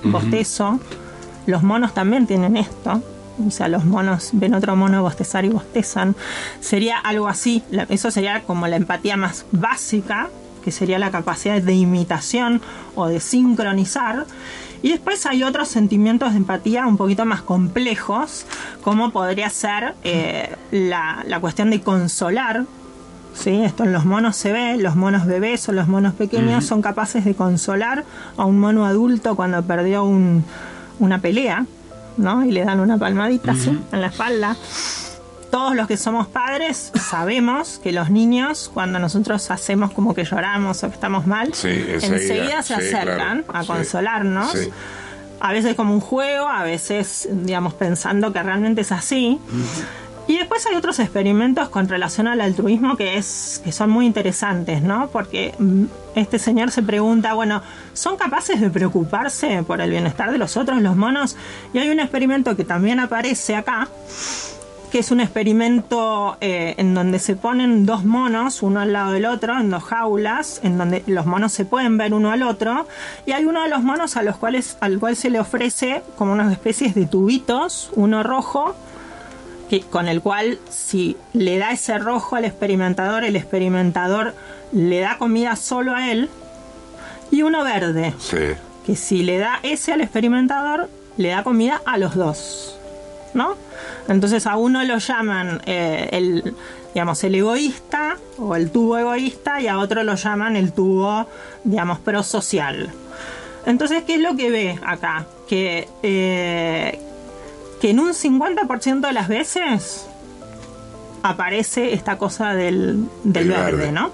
bostezo. 0.03 0.79
Los 1.46 1.63
monos 1.63 1.94
también 1.94 2.27
tienen 2.27 2.58
esto. 2.58 3.01
O 3.46 3.51
sea, 3.51 3.67
los 3.67 3.86
monos 3.86 4.29
ven 4.34 4.53
otro 4.53 4.75
mono 4.75 5.01
bostezar 5.03 5.46
y 5.46 5.50
bostezan. 5.50 6.15
Sería 6.60 6.98
algo 6.98 7.27
así. 7.27 7.63
Eso 7.89 8.10
sería 8.10 8.44
como 8.44 8.67
la 8.67 8.77
empatía 8.77 9.17
más 9.17 9.46
básica 9.51 10.29
que 10.66 10.72
sería 10.72 10.98
la 10.98 11.12
capacidad 11.12 11.62
de 11.62 11.74
imitación 11.74 12.60
o 12.96 13.08
de 13.08 13.20
sincronizar. 13.20 14.26
Y 14.82 14.90
después 14.90 15.26
hay 15.28 15.44
otros 15.44 15.68
sentimientos 15.68 16.32
de 16.32 16.38
empatía 16.38 16.88
un 16.88 16.98
poquito 16.98 17.24
más 17.24 17.44
complejos, 17.44 18.48
como 18.84 19.12
podría 19.12 19.50
ser 19.52 19.94
eh, 20.04 20.56
la, 20.72 21.24
cuestión 21.40 21.70
de 21.70 21.82
consolar. 21.82 22.66
¿sí? 23.36 23.62
Esto 23.62 23.84
en 23.84 23.94
los 23.94 24.06
monos 24.06 24.36
se 24.36 24.52
ve, 24.52 24.78
los 24.78 24.96
monos 24.96 25.28
bebés 25.28 25.70
o 25.70 25.72
los 25.72 25.88
monos 25.88 26.16
pequeños 26.16 26.66
son 26.66 26.82
capaces 26.82 27.24
de 27.26 27.36
consolar 27.36 28.04
a 28.36 28.46
un 28.46 28.60
mono 28.60 28.88
adulto 28.88 29.36
cuando 29.36 29.62
perdió 29.62 30.04
una 30.04 31.20
pelea, 31.20 31.68
¿no? 32.18 32.44
Y 32.44 32.52
le 32.52 32.66
dan 32.66 32.80
una 32.80 32.98
palmadita 32.98 33.52
así 33.52 33.70
en 33.92 34.02
la 34.02 34.08
espalda 34.08 34.56
todos 35.56 35.74
los 35.74 35.88
que 35.88 35.96
somos 35.96 36.28
padres 36.28 36.92
sabemos 37.00 37.80
que 37.82 37.94
los 37.94 38.10
niños, 38.10 38.70
cuando 38.74 39.00
nosotros 39.00 39.50
hacemos 39.52 39.94
como 39.94 40.14
que 40.14 40.26
lloramos 40.26 40.84
o 40.84 40.90
que 40.90 40.96
estamos 40.96 41.28
mal, 41.28 41.48
enseguida, 41.48 42.62
se 42.62 42.74
acercan 42.74 43.46
a 43.48 43.64
consolarnos. 43.64 44.54
A 45.40 45.54
veces 45.54 45.76
como 45.76 45.94
un 45.94 46.02
juego, 46.02 46.46
a 46.50 46.64
veces, 46.64 47.30
digamos, 47.32 47.74
pensando 47.74 48.34
que 48.34 48.44
realmente 48.44 48.82
es 48.82 48.92
así. 48.92 49.40
Y 50.28 50.38
después 50.40 50.66
hay 50.66 50.76
otros 50.76 51.00
experimentos 51.00 51.70
con 51.70 51.88
relación 51.88 52.28
al 52.28 52.42
altruismo 52.42 52.98
que, 52.98 53.16
es, 53.16 53.62
que 53.64 53.72
son 53.72 53.92
muy 53.92 54.06
interesantes, 54.08 54.82
¿no? 54.82 55.08
Porque 55.08 55.54
mm, 55.58 55.86
este 56.16 56.38
señor 56.38 56.72
se 56.72 56.84
pregunta, 56.84 57.34
bueno, 57.34 57.62
¿son 57.94 58.18
capaces 58.18 58.60
de 58.60 58.70
preocuparse 58.70 59.64
por 59.64 59.80
el 59.80 59.90
bienestar 59.90 60.34
de 60.34 60.38
los 60.38 60.58
otros, 60.58 60.82
los 60.82 60.98
monos? 60.98 61.38
Y 61.74 61.78
hay 61.78 61.90
un 61.92 62.02
experimento 62.02 62.58
que 62.58 62.66
también 62.66 63.00
aparece 63.00 63.56
acá, 63.56 63.88
que 64.96 65.00
es 65.00 65.12
un 65.12 65.20
experimento 65.20 66.38
eh, 66.40 66.74
en 66.78 66.94
donde 66.94 67.20
se 67.20 67.36
ponen 67.36 67.86
dos 67.86 68.06
monos, 68.06 68.64
uno 68.64 68.80
al 68.80 68.94
lado 68.94 69.12
del 69.12 69.25
otro, 69.25 69.60
en 69.60 69.70
dos 69.70 69.84
jaulas, 69.84 70.62
en 70.64 70.78
donde 70.78 71.04
los 71.06 71.25
monos 71.25 71.52
se 71.52 71.66
pueden 71.66 71.98
ver 71.98 72.14
uno 72.14 72.32
al 72.32 72.44
otro, 72.44 72.88
y 73.25 73.34
hay 73.34 73.44
uno 73.44 73.62
de 73.62 73.68
los 73.68 73.84
monos 73.84 74.16
a 74.16 74.24
los 74.24 74.38
cuales, 74.38 74.78
al 74.80 74.98
cual 74.98 75.18
se 75.18 75.30
le 75.30 75.42
ofrece 75.42 76.02
como 76.16 76.32
unas 76.32 76.50
especies 76.50 76.96
de 76.96 77.08
tubitos, 77.08 77.90
uno 77.96 78.24
rojo, 78.24 78.74
con 79.92 80.08
el 80.08 80.22
cual 80.22 80.60
si 80.70 81.18
le 81.34 81.58
da 81.58 81.72
ese 81.72 81.98
rojo 81.98 82.38
al 82.38 82.46
experimentador, 82.46 83.25
el 83.25 83.36
experimentador 83.36 84.34
le 84.72 85.02
da 85.02 85.18
comida 85.18 85.58
solo 85.58 85.94
a 85.94 86.10
él, 86.10 86.30
y 87.32 87.42
uno 87.42 87.66
verde, 87.66 88.14
que 88.86 88.96
si 88.96 89.24
le 89.24 89.40
da 89.40 89.60
ese 89.62 89.92
al 89.92 90.00
experimentador, 90.00 90.90
le 91.18 91.32
da 91.32 91.44
comida 91.44 91.82
a 91.86 91.98
los 91.98 92.16
dos, 92.16 92.80
¿no? 93.34 93.58
Entonces 94.08 94.46
a 94.46 94.56
uno 94.58 94.84
lo 94.84 94.98
llaman 94.98 95.62
eh, 95.66 96.10
el, 96.12 96.56
digamos, 96.94 97.24
el 97.24 97.36
egoísta 97.36 98.18
o 98.38 98.56
el 98.56 98.72
tubo 98.72 98.98
egoísta 98.98 99.62
y 99.62 99.68
a 99.68 99.80
otro 99.80 100.04
lo 100.04 100.16
llaman 100.16 100.56
el 100.56 100.72
tubo, 100.72 101.28
digamos, 101.64 102.00
prosocial. 102.00 102.92
Entonces, 103.66 104.04
¿qué 104.04 104.16
es 104.16 104.22
lo 104.22 104.36
que 104.36 104.52
ve 104.52 104.80
acá? 104.86 105.26
Que, 105.48 105.88
eh, 106.04 107.00
que 107.82 107.90
en 107.90 108.00
un 108.00 108.14
50% 108.14 109.08
de 109.08 109.14
las 109.14 109.28
veces 109.28 110.08
aparece 111.24 111.94
esta 111.94 112.18
cosa 112.18 112.54
del, 112.54 113.10
verde, 113.24 113.92
¿no? 113.92 114.12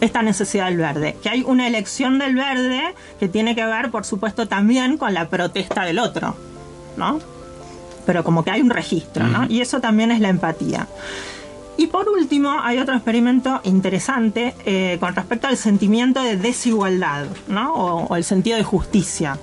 Esta 0.00 0.22
necesidad 0.22 0.66
del 0.66 0.76
verde. 0.76 1.16
Que 1.22 1.30
hay 1.30 1.42
una 1.42 1.66
elección 1.66 2.18
del 2.18 2.34
verde 2.34 2.94
que 3.18 3.28
tiene 3.28 3.54
que 3.54 3.64
ver, 3.64 3.90
por 3.90 4.04
supuesto, 4.04 4.46
también 4.46 4.98
con 4.98 5.14
la 5.14 5.30
protesta 5.30 5.84
del 5.84 5.98
otro, 5.98 6.36
¿no? 6.98 7.18
Pero 8.06 8.24
como 8.24 8.44
que 8.44 8.50
hay 8.50 8.60
un 8.60 8.70
registro, 8.70 9.26
¿no? 9.26 9.46
Y 9.48 9.60
eso 9.60 9.80
también 9.80 10.10
es 10.10 10.20
la 10.20 10.28
empatía. 10.28 10.86
Y 11.76 11.88
por 11.88 12.08
último, 12.08 12.50
hay 12.62 12.78
otro 12.78 12.94
experimento 12.94 13.60
interesante 13.64 14.54
eh, 14.64 14.96
con 15.00 15.14
respecto 15.14 15.48
al 15.48 15.56
sentimiento 15.56 16.22
de 16.22 16.36
desigualdad, 16.36 17.26
¿no? 17.48 17.72
o 17.74 18.14
el 18.14 18.22
sentido 18.22 18.56
de 18.56 18.62
justicia. 18.62 19.38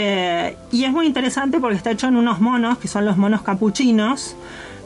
Eh, 0.00 0.56
y 0.70 0.84
es 0.84 0.92
muy 0.92 1.06
interesante 1.06 1.58
porque 1.58 1.76
está 1.76 1.90
hecho 1.90 2.06
en 2.06 2.14
unos 2.14 2.38
monos, 2.40 2.78
que 2.78 2.86
son 2.86 3.04
los 3.04 3.16
monos 3.16 3.42
capuchinos, 3.42 4.36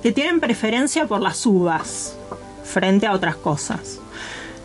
que 0.02 0.10
tienen 0.10 0.40
preferencia 0.40 1.06
por 1.06 1.20
las 1.20 1.44
uvas 1.44 2.16
frente 2.64 3.06
a 3.06 3.12
otras 3.12 3.36
cosas. 3.36 4.00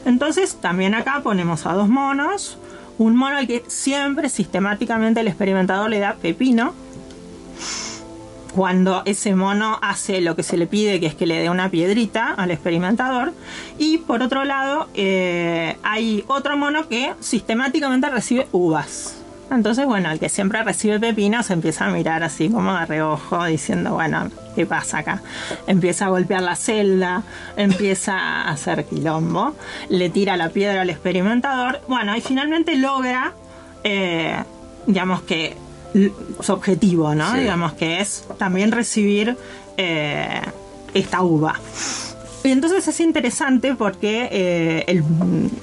Entonces, 0.05 0.55
también 0.55 0.95
acá 0.95 1.19
ponemos 1.21 1.65
a 1.65 1.73
dos 1.73 1.89
monos, 1.89 2.57
un 2.97 3.17
mono 3.17 3.35
al 3.35 3.45
que 3.45 3.65
siempre 3.67 4.29
sistemáticamente 4.29 5.19
el 5.19 5.27
experimentador 5.27 5.89
le 5.89 5.99
da 5.99 6.15
pepino. 6.15 6.73
Cuando 8.57 9.03
ese 9.05 9.35
mono 9.35 9.77
hace 9.83 10.19
lo 10.19 10.35
que 10.35 10.41
se 10.41 10.57
le 10.57 10.65
pide, 10.65 10.99
que 10.99 11.05
es 11.05 11.13
que 11.13 11.27
le 11.27 11.37
dé 11.37 11.51
una 11.51 11.69
piedrita 11.69 12.33
al 12.33 12.49
experimentador. 12.49 13.31
Y 13.77 13.99
por 13.99 14.23
otro 14.23 14.45
lado, 14.45 14.87
eh, 14.95 15.77
hay 15.83 16.23
otro 16.25 16.57
mono 16.57 16.87
que 16.87 17.13
sistemáticamente 17.19 18.09
recibe 18.09 18.47
uvas. 18.51 19.21
Entonces, 19.51 19.85
bueno, 19.85 20.09
el 20.09 20.17
que 20.17 20.27
siempre 20.27 20.63
recibe 20.63 20.99
pepinos 20.99 21.51
empieza 21.51 21.85
a 21.85 21.91
mirar 21.91 22.23
así 22.23 22.49
como 22.49 22.73
de 22.73 22.87
reojo, 22.87 23.45
diciendo, 23.45 23.93
bueno, 23.93 24.31
¿qué 24.55 24.65
pasa 24.65 24.97
acá? 24.97 25.21
Empieza 25.67 26.07
a 26.07 26.09
golpear 26.09 26.41
la 26.41 26.55
celda, 26.55 27.21
empieza 27.57 28.17
a 28.17 28.49
hacer 28.49 28.85
quilombo, 28.85 29.53
le 29.89 30.09
tira 30.09 30.35
la 30.35 30.49
piedra 30.49 30.81
al 30.81 30.89
experimentador, 30.89 31.81
bueno, 31.87 32.17
y 32.17 32.21
finalmente 32.21 32.75
logra, 32.75 33.33
eh, 33.83 34.35
digamos 34.87 35.21
que, 35.21 35.55
su 36.39 36.53
objetivo, 36.53 37.13
¿no? 37.15 37.33
Digamos 37.33 37.73
que 37.73 37.99
es 37.99 38.25
también 38.37 38.71
recibir 38.71 39.37
eh, 39.77 40.41
esta 40.93 41.21
uva. 41.21 41.59
Y 42.47 42.51
entonces 42.51 42.87
es 42.87 43.01
interesante 43.01 43.75
porque 43.75 44.29
eh, 44.31 45.03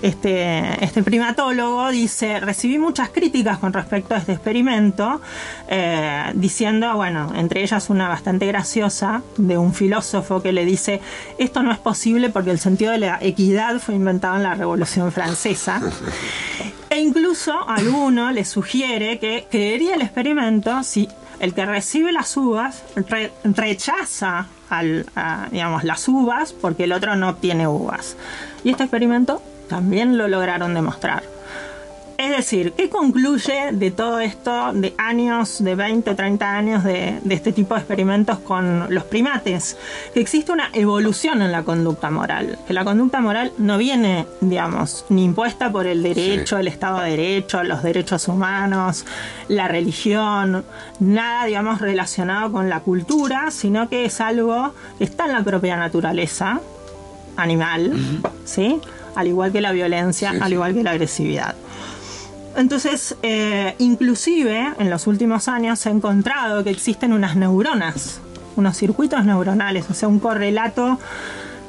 este, 0.02 0.84
este 0.84 1.02
primatólogo 1.02 1.88
dice, 1.88 2.40
recibí 2.40 2.78
muchas 2.78 3.08
críticas 3.08 3.58
con 3.58 3.72
respecto 3.72 4.14
a 4.14 4.18
este 4.18 4.32
experimento, 4.32 5.22
eh, 5.68 6.30
diciendo, 6.34 6.94
bueno, 6.94 7.32
entre 7.36 7.62
ellas 7.62 7.88
una 7.88 8.08
bastante 8.08 8.46
graciosa 8.46 9.22
de 9.38 9.56
un 9.56 9.72
filósofo 9.72 10.42
que 10.42 10.52
le 10.52 10.66
dice, 10.66 11.00
esto 11.38 11.62
no 11.62 11.72
es 11.72 11.78
posible 11.78 12.28
porque 12.28 12.50
el 12.50 12.58
sentido 12.58 12.92
de 12.92 12.98
la 12.98 13.18
equidad 13.22 13.78
fue 13.80 13.94
inventado 13.94 14.36
en 14.36 14.42
la 14.42 14.54
Revolución 14.54 15.10
Francesa. 15.10 15.80
Incluso 17.34 17.68
alguno 17.68 18.30
le 18.30 18.44
sugiere 18.44 19.18
que 19.18 19.48
creería 19.50 19.96
el 19.96 20.02
experimento 20.02 20.84
si 20.84 21.08
el 21.40 21.52
que 21.52 21.66
recibe 21.66 22.12
las 22.12 22.36
uvas 22.36 22.84
rechaza 23.42 24.46
las 24.70 26.06
uvas 26.06 26.52
porque 26.52 26.84
el 26.84 26.92
otro 26.92 27.16
no 27.16 27.30
obtiene 27.30 27.66
uvas. 27.66 28.16
Y 28.62 28.70
este 28.70 28.84
experimento 28.84 29.42
también 29.68 30.16
lo 30.16 30.28
lograron 30.28 30.74
demostrar. 30.74 31.24
Es 32.24 32.30
decir, 32.30 32.72
¿qué 32.72 32.88
concluye 32.88 33.72
de 33.72 33.90
todo 33.90 34.18
esto 34.18 34.72
de 34.72 34.94
años, 34.96 35.62
de 35.62 35.74
20, 35.74 36.14
30 36.14 36.56
años 36.56 36.82
de, 36.82 37.20
este 37.28 37.52
tipo 37.52 37.74
de 37.74 37.80
experimentos 37.80 38.38
con 38.38 38.86
los 38.88 39.04
primates? 39.04 39.76
Que 40.14 40.20
existe 40.20 40.50
una 40.50 40.70
evolución 40.72 41.42
en 41.42 41.52
la 41.52 41.64
conducta 41.64 42.10
moral, 42.10 42.58
que 42.66 42.72
la 42.72 42.82
conducta 42.82 43.20
moral 43.20 43.52
no 43.58 43.76
viene, 43.76 44.24
digamos, 44.40 45.04
ni 45.10 45.24
impuesta 45.24 45.70
por 45.70 45.86
el 45.86 46.02
derecho, 46.02 46.56
el 46.56 46.66
Estado 46.66 47.00
de 47.00 47.10
Derecho, 47.10 47.62
los 47.62 47.82
derechos 47.82 48.26
humanos, 48.26 49.04
la 49.48 49.68
religión, 49.68 50.64
nada, 51.00 51.44
digamos, 51.44 51.82
relacionado 51.82 52.50
con 52.52 52.70
la 52.70 52.80
cultura, 52.80 53.50
sino 53.50 53.90
que 53.90 54.06
es 54.06 54.22
algo 54.22 54.72
que 54.96 55.04
está 55.04 55.26
en 55.26 55.32
la 55.32 55.44
propia 55.44 55.76
naturaleza 55.76 56.62
animal, 57.36 57.92
¿sí? 58.46 58.80
Al 59.14 59.26
igual 59.26 59.52
que 59.52 59.60
la 59.60 59.72
violencia, 59.72 60.32
al 60.40 60.54
igual 60.54 60.72
que 60.72 60.82
la 60.82 60.92
agresividad. 60.92 61.54
Entonces, 62.56 63.16
eh, 63.22 63.74
inclusive 63.78 64.74
en 64.78 64.90
los 64.90 65.06
últimos 65.06 65.48
años 65.48 65.78
se 65.78 65.88
ha 65.88 65.92
encontrado 65.92 66.62
que 66.62 66.70
existen 66.70 67.12
unas 67.12 67.36
neuronas, 67.36 68.20
unos 68.56 68.76
circuitos 68.76 69.24
neuronales, 69.24 69.90
o 69.90 69.94
sea, 69.94 70.08
un 70.08 70.20
correlato 70.20 70.98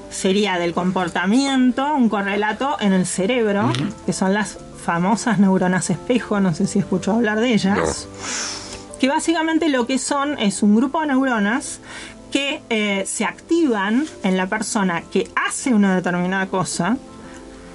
sería 0.09 0.57
del 0.57 0.73
comportamiento, 0.73 1.93
un 1.95 2.07
correlato 2.09 2.77
en 2.79 2.93
el 2.93 3.05
cerebro, 3.05 3.71
que 4.05 4.13
son 4.13 4.33
las 4.33 4.57
famosas 4.83 5.39
neuronas 5.39 5.89
espejo, 5.89 6.39
no 6.39 6.53
sé 6.53 6.67
si 6.67 6.79
escuchó 6.79 7.13
hablar 7.13 7.39
de 7.39 7.53
ellas, 7.53 8.07
que 8.99 9.09
básicamente 9.09 9.69
lo 9.69 9.87
que 9.87 9.97
son 9.97 10.37
es 10.37 10.61
un 10.61 10.75
grupo 10.75 11.01
de 11.01 11.07
neuronas 11.07 11.79
que 12.31 12.61
eh, 12.69 13.03
se 13.07 13.25
activan 13.25 14.05
en 14.23 14.37
la 14.37 14.47
persona 14.47 15.01
que 15.11 15.29
hace 15.35 15.73
una 15.73 15.95
determinada 15.95 16.47
cosa 16.47 16.97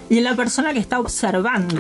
y 0.09 0.19
en 0.19 0.25
la 0.25 0.37
persona 0.37 0.73
que 0.73 0.79
está 0.79 1.01
observando 1.01 1.77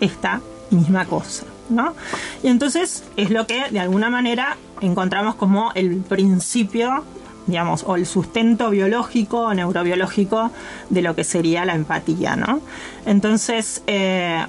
esta 0.00 0.40
misma 0.70 1.04
cosa. 1.04 1.44
¿no? 1.70 1.94
Y 2.42 2.48
entonces 2.48 3.04
es 3.16 3.30
lo 3.30 3.46
que 3.46 3.70
de 3.70 3.80
alguna 3.80 4.10
manera 4.10 4.56
encontramos 4.80 5.34
como 5.34 5.72
el 5.74 5.96
principio, 5.98 7.04
digamos, 7.46 7.84
o 7.86 7.96
el 7.96 8.06
sustento 8.06 8.70
biológico 8.70 9.46
o 9.46 9.54
neurobiológico 9.54 10.50
de 10.90 11.02
lo 11.02 11.14
que 11.14 11.24
sería 11.24 11.64
la 11.64 11.74
empatía. 11.74 12.36
¿no? 12.36 12.60
Entonces, 13.06 13.82
eh, 13.86 14.44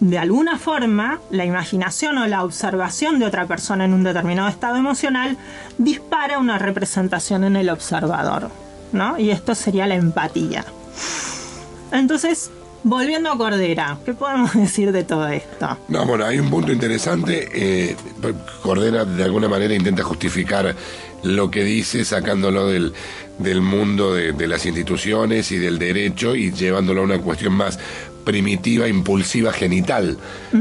de 0.00 0.18
alguna 0.18 0.58
forma, 0.58 1.20
la 1.30 1.44
imaginación 1.44 2.18
o 2.18 2.26
la 2.26 2.44
observación 2.44 3.18
de 3.18 3.26
otra 3.26 3.46
persona 3.46 3.84
en 3.84 3.92
un 3.92 4.02
determinado 4.02 4.48
estado 4.48 4.76
emocional 4.76 5.36
dispara 5.78 6.38
una 6.38 6.58
representación 6.58 7.44
en 7.44 7.56
el 7.56 7.68
observador. 7.68 8.50
¿no? 8.92 9.18
Y 9.18 9.30
esto 9.30 9.54
sería 9.54 9.86
la 9.86 9.96
empatía. 9.96 10.64
Entonces, 11.92 12.50
Volviendo 12.82 13.30
a 13.30 13.36
Cordera, 13.36 13.98
¿qué 14.04 14.14
podemos 14.14 14.54
decir 14.54 14.92
de 14.92 15.04
todo 15.04 15.28
esto? 15.28 15.78
No, 15.88 16.06
bueno, 16.06 16.24
hay 16.24 16.38
un 16.38 16.50
punto 16.50 16.72
interesante. 16.72 17.48
Eh, 17.52 17.96
Cordera 18.62 19.04
de 19.04 19.24
alguna 19.24 19.48
manera 19.48 19.74
intenta 19.74 20.02
justificar 20.02 20.74
lo 21.22 21.50
que 21.50 21.62
dice 21.64 22.04
sacándolo 22.04 22.66
del, 22.66 22.94
del 23.38 23.60
mundo 23.60 24.14
de, 24.14 24.46
las 24.46 24.64
instituciones 24.64 25.52
y 25.52 25.58
del 25.58 25.78
derecho 25.78 26.34
y 26.34 26.52
llevándolo 26.52 27.02
a 27.02 27.04
una 27.04 27.18
cuestión 27.18 27.52
más 27.52 27.78
primitiva, 28.24 28.88
impulsiva, 28.88 29.52
genital, 29.52 30.18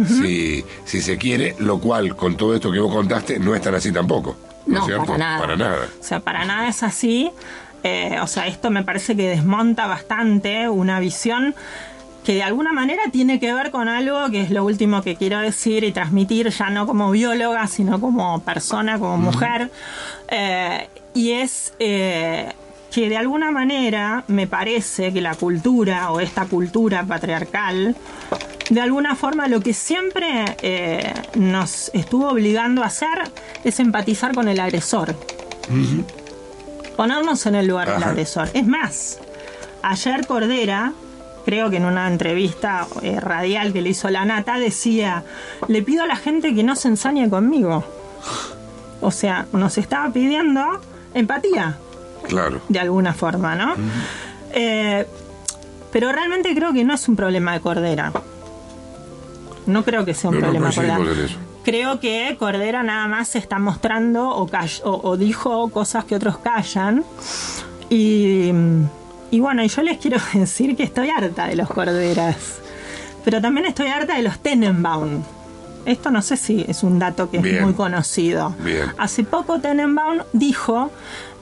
si, 0.08 0.64
si 0.86 1.02
se 1.02 1.18
quiere, 1.18 1.56
lo 1.60 1.80
cual 1.80 2.16
con 2.16 2.36
todo 2.36 2.56
esto 2.56 2.72
que 2.72 2.80
vos 2.80 2.94
contaste 2.94 3.40
no 3.40 3.54
es 3.56 3.62
tan 3.62 3.76
así 3.76 3.92
tampoco. 3.92 4.38
No, 4.66 4.86
para 4.86 5.18
nada. 5.18 5.40
Para 5.40 5.56
nada. 5.56 5.88
O 6.00 6.04
sea, 6.04 6.20
para 6.20 6.46
nada 6.46 6.68
es 6.68 6.84
así. 6.84 7.32
Eh, 7.84 8.18
o 8.22 8.28
sea, 8.28 8.48
esto 8.48 8.70
me 8.70 8.84
parece 8.84 9.16
que 9.16 9.30
desmonta 9.30 9.88
bastante 9.88 10.70
una 10.70 11.00
visión 11.00 11.56
que 12.24 12.36
de 12.36 12.44
alguna 12.44 12.74
manera 12.74 13.04
tiene 13.12 13.40
que 13.40 13.54
ver 13.54 13.72
con 13.72 13.88
algo 13.88 14.30
que 14.30 14.42
es 14.42 14.52
lo 14.52 14.64
último 14.64 15.02
que 15.02 15.16
quiero 15.16 15.40
decir 15.40 15.84
y 15.84 15.92
transmitir, 15.92 16.50
ya 16.50 16.70
no 16.70 16.86
como 16.86 17.12
bióloga, 17.12 17.66
sino 17.68 18.00
como 18.00 18.42
persona, 18.42 19.00
como 19.00 19.18
mujer. 19.18 19.72
Eh, 20.28 20.88
y 21.14 21.32
es 21.32 21.74
eh, 21.80 22.54
que 22.92 23.10
de 23.10 23.18
alguna 23.18 23.52
manera 23.52 24.24
me 24.28 24.48
parece 24.48 25.14
que 25.14 25.22
la 25.22 25.36
cultura 25.36 26.12
o 26.12 26.20
esta 26.20 26.46
cultura 26.46 27.04
patriarcal, 27.04 27.96
de 28.70 28.82
alguna 28.82 29.16
forma 29.16 29.48
lo 29.48 29.62
que 29.62 29.74
siempre 29.74 30.46
eh, 30.62 31.14
nos 31.36 31.90
estuvo 31.94 32.30
obligando 32.30 32.84
a 32.84 32.88
hacer 32.88 33.32
es 33.64 33.80
empatizar 33.80 34.34
con 34.34 34.48
el 34.48 34.60
agresor. 34.60 35.16
Ponernos 36.96 37.46
en 37.46 37.56
el 37.56 37.68
lugar 37.68 37.94
del 37.94 38.04
agresor. 38.04 38.50
Es 38.54 38.68
más, 38.68 39.20
ayer 39.82 40.28
Cordera, 40.28 40.94
creo 41.50 41.72
que 41.72 41.78
en 41.78 41.86
una 41.86 42.08
entrevista 42.08 42.86
eh, 43.02 43.20
radial 43.20 43.74
que 43.74 43.82
le 43.82 43.90
hizo 43.90 44.08
la 44.12 44.24
Nata, 44.24 44.60
decía, 44.60 45.24
le 45.68 45.82
pido 45.82 46.04
a 46.04 46.06
la 46.06 46.16
gente 46.16 46.54
que 46.54 46.62
no 46.64 46.76
se 46.76 46.90
ensañe 46.90 47.28
conmigo. 47.28 47.84
O 49.02 49.10
sea, 49.10 49.48
nos 49.52 49.80
estaba 49.80 50.14
pidiendo 50.14 50.62
empatía. 51.16 51.80
Claro. 52.28 52.62
De 52.70 52.80
alguna 52.80 53.16
forma, 53.16 53.56
¿no? 53.56 53.74
Eh, 54.54 55.08
pero 55.92 56.12
realmente 56.12 56.54
creo 56.54 56.72
que 56.72 56.84
no 56.84 56.94
es 56.94 57.08
un 57.08 57.16
problema 57.16 57.54
de 57.54 57.62
Cordera. 57.62 58.12
No 59.66 59.84
creo 59.84 60.06
que 60.06 60.14
sea 60.14 60.30
un 60.30 60.38
problema 60.38 60.70
de 60.70 60.76
Cordera. 60.76 61.30
Creo 61.64 62.00
que 62.00 62.36
Cordera 62.38 62.84
nada 62.84 63.08
más 63.08 63.30
se 63.30 63.40
está 63.40 63.58
mostrando 63.58 64.30
o, 64.30 64.48
o, 64.84 65.18
dijo 65.18 65.68
cosas 65.70 66.06
que 66.06 66.14
otros 66.14 66.38
callan. 66.38 67.04
Y, 67.90 68.52
y 69.32 69.40
bueno, 69.40 69.64
yo 69.66 69.82
les 69.82 69.98
quiero 69.98 70.18
decir 70.34 70.76
que 70.76 70.84
estoy 70.84 71.10
harta 71.10 71.48
de 71.48 71.56
los 71.56 71.70
Corderas. 71.70 72.60
Pero 73.24 73.42
también 73.42 73.66
estoy 73.66 73.88
harta 73.88 74.16
de 74.16 74.24
los 74.24 74.40
Tenenbaum. 74.40 75.24
Esto 75.86 76.12
no 76.12 76.22
sé 76.22 76.38
si 76.38 76.66
es 76.68 76.84
un 76.84 77.00
dato 77.00 77.30
que 77.30 77.38
es 77.38 77.62
muy 77.62 77.74
conocido. 77.74 78.56
Hace 78.98 79.24
poco 79.24 79.60
Tenenbaum 79.60 80.20
dijo 80.34 80.92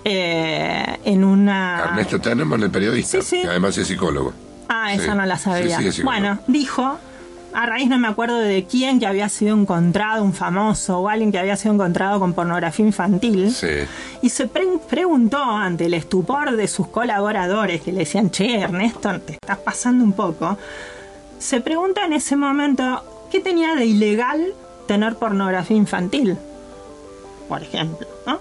eh, 0.03 1.00
en 1.03 1.24
una... 1.24 1.84
Ernesto 1.89 2.20
Tenenbaum, 2.20 2.63
el 2.63 2.72
periodista, 2.72 3.20
que 3.20 3.48
además 3.48 3.77
es 3.77 3.88
psicólogo. 3.88 4.34
Ah, 4.70 4.94
esa 4.94 5.15
no 5.15 5.25
la 5.25 5.38
sabía. 5.38 5.79
bueno, 6.03 6.39
dijo, 6.48 6.98
a 7.54 7.66
raíz 7.66 7.89
no 7.89 7.98
me 7.98 8.08
acuerdo 8.08 8.38
de 8.38 8.66
quién 8.66 9.00
que 9.00 9.08
había 9.08 9.30
sido 9.30 9.56
encontrado, 9.56 10.24
un 10.24 10.34
famoso 10.34 11.00
o 11.00 11.10
alguien 11.10 11.32
que 11.32 11.39
había 11.39 11.56
sido 11.56 11.74
encontrado 11.74 12.20
con 12.20 12.34
pornografía 12.34 12.86
infantil. 12.86 13.56
Y 14.22 14.30
se 14.30 14.48
preguntó 14.48 15.42
ante 15.42 15.86
el 15.86 15.94
estupor 15.94 16.56
de 16.56 16.68
sus 16.68 16.88
colaboradores 16.88 17.82
que 17.82 17.92
le 17.92 18.00
decían, 18.00 18.32
che, 18.32 18.60
Ernesto, 18.60 19.20
te 19.22 19.34
estás 19.34 19.58
pasando 19.58 20.04
un 20.04 20.13
poco. 20.13 20.58
Se 21.39 21.62
pregunta 21.62 22.06
en 22.06 22.13
ese 22.13 22.36
momento, 22.36 23.27
¿qué 23.32 23.39
tenía 23.39 23.75
de 23.75 23.86
ilegal 23.86 24.54
tener 24.88 25.16
pornografía 25.16 25.77
infantil? 25.77 26.38
Por 27.48 27.62
ejemplo, 27.63 28.08
¿no? 28.25 28.39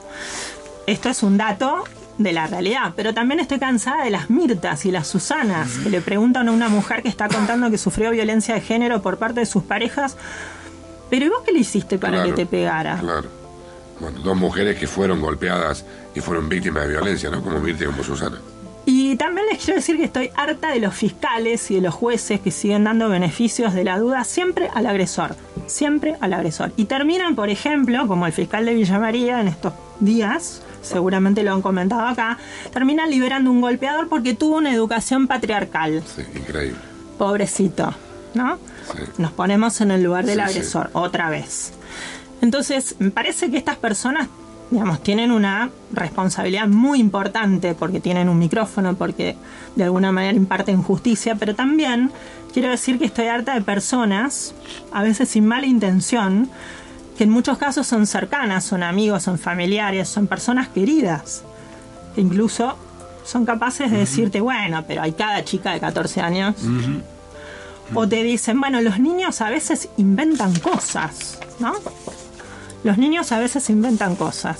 Esto 0.86 1.08
es 1.08 1.22
un 1.22 1.36
dato 1.36 1.84
de 2.18 2.32
la 2.32 2.46
realidad, 2.46 2.92
pero 2.96 3.12
también 3.12 3.40
estoy 3.40 3.58
cansada 3.58 4.04
de 4.04 4.10
las 4.10 4.30
Mirtas 4.30 4.86
y 4.86 4.90
las 4.90 5.06
Susanas 5.06 5.78
que 5.78 5.90
le 5.90 6.00
preguntan 6.00 6.48
a 6.48 6.52
una 6.52 6.68
mujer 6.68 7.02
que 7.02 7.08
está 7.08 7.28
contando 7.28 7.70
que 7.70 7.78
sufrió 7.78 8.10
violencia 8.10 8.54
de 8.54 8.60
género 8.60 9.02
por 9.02 9.18
parte 9.18 9.40
de 9.40 9.46
sus 9.46 9.62
parejas, 9.62 10.16
pero 11.10 11.26
¿y 11.26 11.28
vos 11.28 11.42
qué 11.44 11.52
le 11.52 11.60
hiciste 11.60 11.98
para 11.98 12.24
que 12.24 12.32
te 12.32 12.46
pegara? 12.46 12.98
Claro. 12.98 13.28
Bueno, 14.00 14.20
dos 14.20 14.36
mujeres 14.36 14.78
que 14.78 14.86
fueron 14.86 15.20
golpeadas 15.20 15.84
y 16.14 16.20
fueron 16.20 16.48
víctimas 16.48 16.84
de 16.84 16.90
violencia, 16.90 17.30
¿no? 17.30 17.42
Como 17.42 17.60
Mirta 17.60 17.84
y 17.84 17.86
como 17.86 18.02
Susana. 18.02 18.38
Y 18.88 19.16
también 19.16 19.48
les 19.50 19.64
quiero 19.64 19.80
decir 19.80 19.96
que 19.96 20.04
estoy 20.04 20.30
harta 20.36 20.70
de 20.70 20.78
los 20.78 20.94
fiscales 20.94 21.70
y 21.72 21.76
de 21.76 21.80
los 21.80 21.94
jueces 21.94 22.40
que 22.40 22.52
siguen 22.52 22.84
dando 22.84 23.08
beneficios 23.08 23.74
de 23.74 23.82
la 23.82 23.98
duda 23.98 24.22
siempre 24.22 24.70
al 24.72 24.86
agresor, 24.86 25.34
siempre 25.66 26.16
al 26.20 26.32
agresor. 26.32 26.72
Y 26.76 26.84
terminan, 26.84 27.34
por 27.34 27.50
ejemplo, 27.50 28.06
como 28.06 28.26
el 28.26 28.32
fiscal 28.32 28.64
de 28.64 28.74
Villa 28.74 29.00
María 29.00 29.40
en 29.40 29.48
estos 29.48 29.72
días, 29.98 30.62
seguramente 30.86 31.42
lo 31.42 31.52
han 31.52 31.62
comentado 31.62 32.06
acá, 32.06 32.38
terminan 32.72 33.10
liberando 33.10 33.50
un 33.50 33.60
golpeador 33.60 34.08
porque 34.08 34.34
tuvo 34.34 34.56
una 34.56 34.72
educación 34.72 35.26
patriarcal. 35.26 36.02
Sí, 36.06 36.22
increíble. 36.34 36.78
Pobrecito, 37.18 37.94
¿no? 38.34 38.58
Nos 39.18 39.32
ponemos 39.32 39.80
en 39.80 39.90
el 39.90 40.02
lugar 40.02 40.26
del 40.26 40.40
agresor, 40.40 40.90
otra 40.92 41.30
vez. 41.30 41.72
Entonces, 42.40 42.96
me 42.98 43.10
parece 43.10 43.50
que 43.50 43.56
estas 43.56 43.76
personas 43.76 44.28
digamos, 44.70 45.00
tienen 45.02 45.30
una 45.30 45.70
responsabilidad 45.92 46.66
muy 46.66 46.98
importante 46.98 47.74
porque 47.74 48.00
tienen 48.00 48.28
un 48.28 48.38
micrófono, 48.38 48.96
porque 48.96 49.36
de 49.76 49.84
alguna 49.84 50.12
manera 50.12 50.36
imparten 50.36 50.82
justicia, 50.82 51.36
pero 51.36 51.54
también 51.54 52.10
quiero 52.52 52.70
decir 52.70 52.98
que 52.98 53.04
estoy 53.04 53.26
harta 53.26 53.54
de 53.54 53.60
personas, 53.60 54.54
a 54.92 55.02
veces 55.02 55.28
sin 55.28 55.46
mala 55.46 55.66
intención, 55.66 56.50
que 57.16 57.24
en 57.24 57.30
muchos 57.30 57.58
casos 57.58 57.86
son 57.86 58.06
cercanas, 58.06 58.64
son 58.64 58.82
amigos, 58.82 59.22
son 59.22 59.38
familiares, 59.38 60.08
son 60.08 60.26
personas 60.26 60.68
queridas, 60.68 61.42
que 62.14 62.20
incluso 62.20 62.76
son 63.24 63.44
capaces 63.44 63.90
de 63.90 63.98
decirte, 63.98 64.40
bueno, 64.40 64.84
pero 64.86 65.02
hay 65.02 65.12
cada 65.12 65.44
chica 65.44 65.72
de 65.72 65.80
14 65.80 66.20
años. 66.20 66.54
O 67.94 68.08
te 68.08 68.22
dicen, 68.22 68.60
bueno, 68.60 68.80
los 68.80 68.98
niños 68.98 69.40
a 69.40 69.50
veces 69.50 69.88
inventan 69.96 70.54
cosas, 70.58 71.38
¿no? 71.58 71.72
Los 72.84 72.98
niños 72.98 73.32
a 73.32 73.38
veces 73.38 73.68
inventan 73.70 74.16
cosas. 74.16 74.58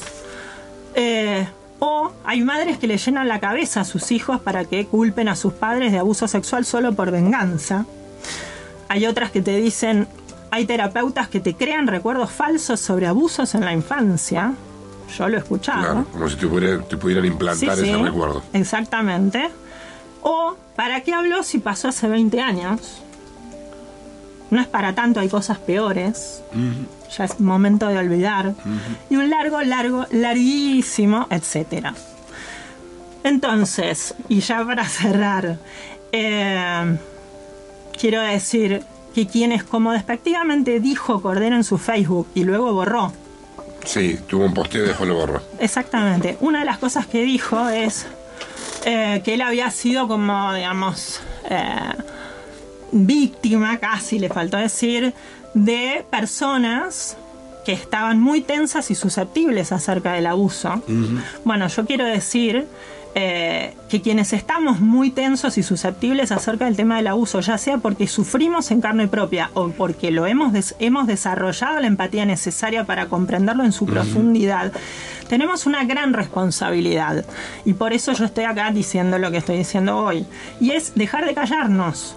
Eh, 0.95 1.47
o 1.79 2.13
hay 2.25 2.41
madres 2.41 2.79
que 2.79 2.87
le 2.87 2.97
llenan 2.97 3.29
la 3.29 3.41
cabeza 3.41 3.83
a 3.83 3.85
sus 3.85 4.11
hijos 4.11 4.41
para 4.41 4.65
que 4.65 4.87
culpen 4.87 5.29
a 5.29 5.37
sus 5.37 5.53
padres 5.53 5.93
de 5.93 5.99
abuso 5.99 6.27
sexual 6.27 6.65
solo 6.65 6.95
por 6.95 7.11
venganza. 7.11 7.85
Hay 8.89 9.07
otras 9.07 9.31
que 9.31 9.43
te 9.43 9.57
dicen, 9.57 10.09
hay 10.57 10.67
terapeutas 10.67 11.29
que 11.29 11.41
te 11.41 11.55
crean 11.55 11.87
recuerdos 11.87 12.31
falsos 12.31 12.81
sobre 12.81 13.07
abusos 13.07 13.55
en 13.55 13.65
la 13.65 13.73
infancia. 13.73 14.53
Yo 15.17 15.29
lo 15.29 15.37
he 15.37 15.39
escuchado. 15.39 15.81
Claro, 15.81 16.07
como 16.13 16.29
si 16.29 16.37
te, 16.37 16.47
pudieran, 16.97 17.25
implantar 17.25 17.79
ese 17.79 17.97
recuerdo. 17.97 18.43
Exactamente. 18.53 19.51
O, 20.23 20.57
¿para 20.75 21.03
qué 21.03 21.15
habló 21.15 21.43
si 21.43 21.59
pasó 21.59 21.89
hace 21.89 22.09
20 22.09 22.41
años? 22.41 23.03
No 24.51 24.61
es 24.61 24.67
para 24.67 24.95
tanto, 24.95 25.21
hay 25.21 25.29
cosas 25.29 25.59
peores 25.59 26.43
ya 27.17 27.25
es 27.25 27.41
momento 27.41 27.89
de 27.89 27.99
olvidar, 27.99 28.55
y 29.11 29.17
un 29.17 29.31
largo, 29.31 29.61
largo, 29.63 30.07
larguísimo, 30.11 31.27
etcétera. 31.31 31.95
Entonces, 33.25 34.15
y 34.29 34.41
ya 34.41 34.65
para 34.65 34.85
cerrar, 34.89 35.59
eh, 36.13 36.99
quiero 37.99 38.21
decir 38.21 38.83
que 39.17 39.27
quienes, 39.27 39.65
como 39.65 39.93
despectivamente 39.93 40.79
dijo 40.79 41.23
Cordero 41.23 41.57
en 41.57 41.65
su 41.65 41.79
Facebook 41.79 42.29
y 42.35 42.45
luego 42.45 42.75
borró. 42.75 43.15
Sí, 43.83 44.19
tuvo 44.27 44.45
un 44.45 44.53
posteo 44.53 44.85
y 44.85 44.89
después 44.89 45.09
lo 45.09 45.15
borró. 45.15 45.43
Exactamente. 45.59 46.37
Una 46.41 46.59
de 46.59 46.67
las 46.67 46.77
cosas 46.77 47.07
que 47.07 47.23
dijo 47.23 47.67
es 47.71 48.05
eh, 48.85 49.23
que 49.25 49.33
él 49.33 49.41
había 49.41 49.71
sido 49.71 50.07
como, 50.07 50.53
digamos, 50.53 51.23
eh, 51.49 51.95
víctima, 52.93 53.79
casi 53.79 54.19
le 54.19 54.29
faltó 54.29 54.59
decir, 54.59 55.15
de 55.55 56.05
personas 56.11 57.17
que 57.65 57.73
estaban 57.73 58.21
muy 58.21 58.43
tensas 58.43 58.91
y 58.91 58.95
susceptibles 58.95 59.73
acerca 59.73 60.13
del 60.13 60.27
abuso. 60.27 60.83
Bueno, 61.43 61.69
yo 61.69 61.87
quiero 61.87 62.05
decir 62.05 62.67
eh, 63.19 63.75
que 63.89 64.03
quienes 64.03 64.35
estamos 64.35 64.81
muy 64.81 65.11
tensos 65.11 65.57
y 65.57 65.63
susceptibles 65.63 66.33
acerca 66.33 66.67
del 66.67 66.77
tema 66.77 66.99
del 66.99 67.07
abuso, 67.07 67.41
ya 67.41 67.57
sea 67.57 67.79
porque 67.79 68.07
sufrimos 68.09 68.71
en 68.71 68.83
carne 68.83 69.09
propia 69.09 69.51
o 69.55 69.71
porque 69.71 70.11
lo 70.11 70.27
hemos, 70.27 70.75
hemos 70.81 71.07
desarrollado 71.07 71.81
la 71.81 71.87
empatía 71.87 72.27
necesaria 72.27 72.85
para 72.85 73.07
comprenderlo 73.07 73.65
en 73.65 73.73
su 73.73 73.87
profundidad, 73.87 74.71
tenemos 75.31 75.65
una 75.65 75.85
gran 75.85 76.13
responsabilidad. 76.13 77.25
Y 77.65 77.73
por 77.73 77.95
eso 77.95 78.13
yo 78.13 78.27
estoy 78.27 78.45
acá 78.45 78.71
diciendo 78.71 79.19
lo 79.19 79.31
que 79.31 79.39
estoy 79.39 79.57
diciendo 79.57 79.97
hoy. 79.97 80.27
Y 80.61 80.73
es 80.73 80.95
dejar 80.95 81.25
de 81.25 81.33
callarnos 81.33 82.17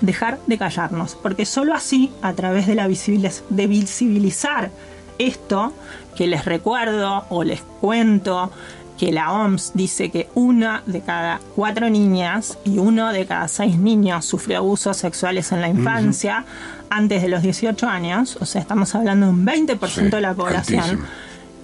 dejar 0.00 0.38
de 0.46 0.58
callarnos, 0.58 1.16
porque 1.16 1.46
solo 1.46 1.74
así, 1.74 2.12
a 2.20 2.34
través 2.34 2.66
de, 2.66 2.74
la 2.74 2.86
de 2.86 3.66
visibilizar 3.66 4.70
esto, 5.18 5.72
que 6.14 6.26
les 6.26 6.44
recuerdo 6.44 7.24
o 7.28 7.44
les 7.44 7.62
cuento 7.80 8.50
que 8.98 9.12
la 9.12 9.32
OMS 9.32 9.72
dice 9.74 10.10
que 10.10 10.28
una 10.34 10.82
de 10.86 11.00
cada 11.00 11.40
cuatro 11.54 11.90
niñas 11.90 12.58
y 12.64 12.78
uno 12.78 13.12
de 13.12 13.26
cada 13.26 13.48
seis 13.48 13.78
niños 13.78 14.24
sufrió 14.24 14.58
abusos 14.58 14.96
sexuales 14.96 15.52
en 15.52 15.60
la 15.60 15.68
infancia 15.68 16.44
antes 16.90 17.22
de 17.22 17.28
los 17.28 17.42
18 17.42 17.86
años, 17.88 18.38
o 18.40 18.46
sea, 18.46 18.60
estamos 18.60 18.94
hablando 18.94 19.26
de 19.26 19.32
un 19.32 19.46
20% 19.46 20.10
de 20.10 20.20
la 20.20 20.34
población. 20.34 21.00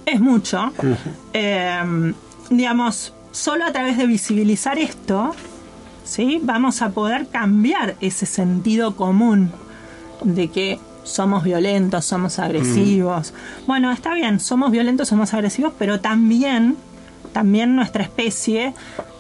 Es 0.05 0.21
mucho. 0.21 0.73
Eh, 1.33 2.13
digamos, 2.51 3.15
solo 3.31 3.65
a 3.65 3.73
través 3.73 3.97
de 3.97 4.07
visibilizar 4.07 4.79
esto, 4.79 5.35
¿sí? 6.05 6.41
vamos 6.43 6.83
a 6.83 6.91
poder 6.91 7.29
cambiar 7.29 7.97
ese 8.01 8.27
sentido 8.27 8.97
común 8.97 9.53
de 10.23 10.49
que 10.49 10.79
somos 11.05 11.43
violentos, 11.43 12.05
somos 12.05 12.39
agresivos. 12.39 13.35
Bueno, 13.67 13.91
está 13.91 14.15
bien, 14.15 14.39
somos 14.39 14.71
violentos, 14.71 15.09
somos 15.09 15.35
agresivos, 15.35 15.73
pero 15.79 16.01
también 16.01 16.77
también 17.33 17.77
nuestra 17.77 18.03
especie 18.03 18.75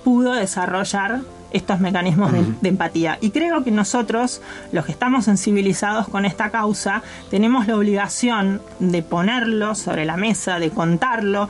pudo 0.04 0.32
desarrollar 0.32 1.20
estos 1.52 1.80
mecanismos 1.80 2.32
de, 2.32 2.44
de, 2.60 2.68
empatía. 2.68 3.18
Y 3.20 3.30
creo 3.30 3.62
que 3.62 3.70
nosotros, 3.70 4.40
los 4.72 4.86
que 4.86 4.92
estamos 4.92 5.26
sensibilizados 5.26 6.08
con 6.08 6.24
esta 6.24 6.50
causa, 6.50 7.02
tenemos 7.30 7.66
la 7.66 7.76
obligación 7.76 8.62
de 8.78 9.02
ponerlo 9.02 9.74
sobre 9.74 10.06
la 10.06 10.16
mesa, 10.16 10.58
de 10.58 10.70
contarlo, 10.70 11.48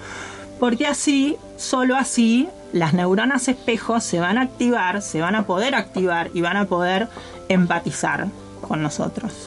porque 0.58 0.86
así, 0.86 1.36
solo 1.56 1.96
así, 1.96 2.48
las 2.72 2.94
neuronas 2.94 3.48
espejos 3.48 4.02
se 4.02 4.20
van 4.20 4.38
a 4.38 4.42
activar, 4.42 5.02
se 5.02 5.20
van 5.20 5.34
a 5.34 5.44
poder 5.44 5.74
activar 5.74 6.30
y 6.34 6.40
van 6.40 6.56
a 6.56 6.64
poder 6.66 7.08
empatizar 7.48 8.28
con 8.60 8.82
nosotros. 8.82 9.32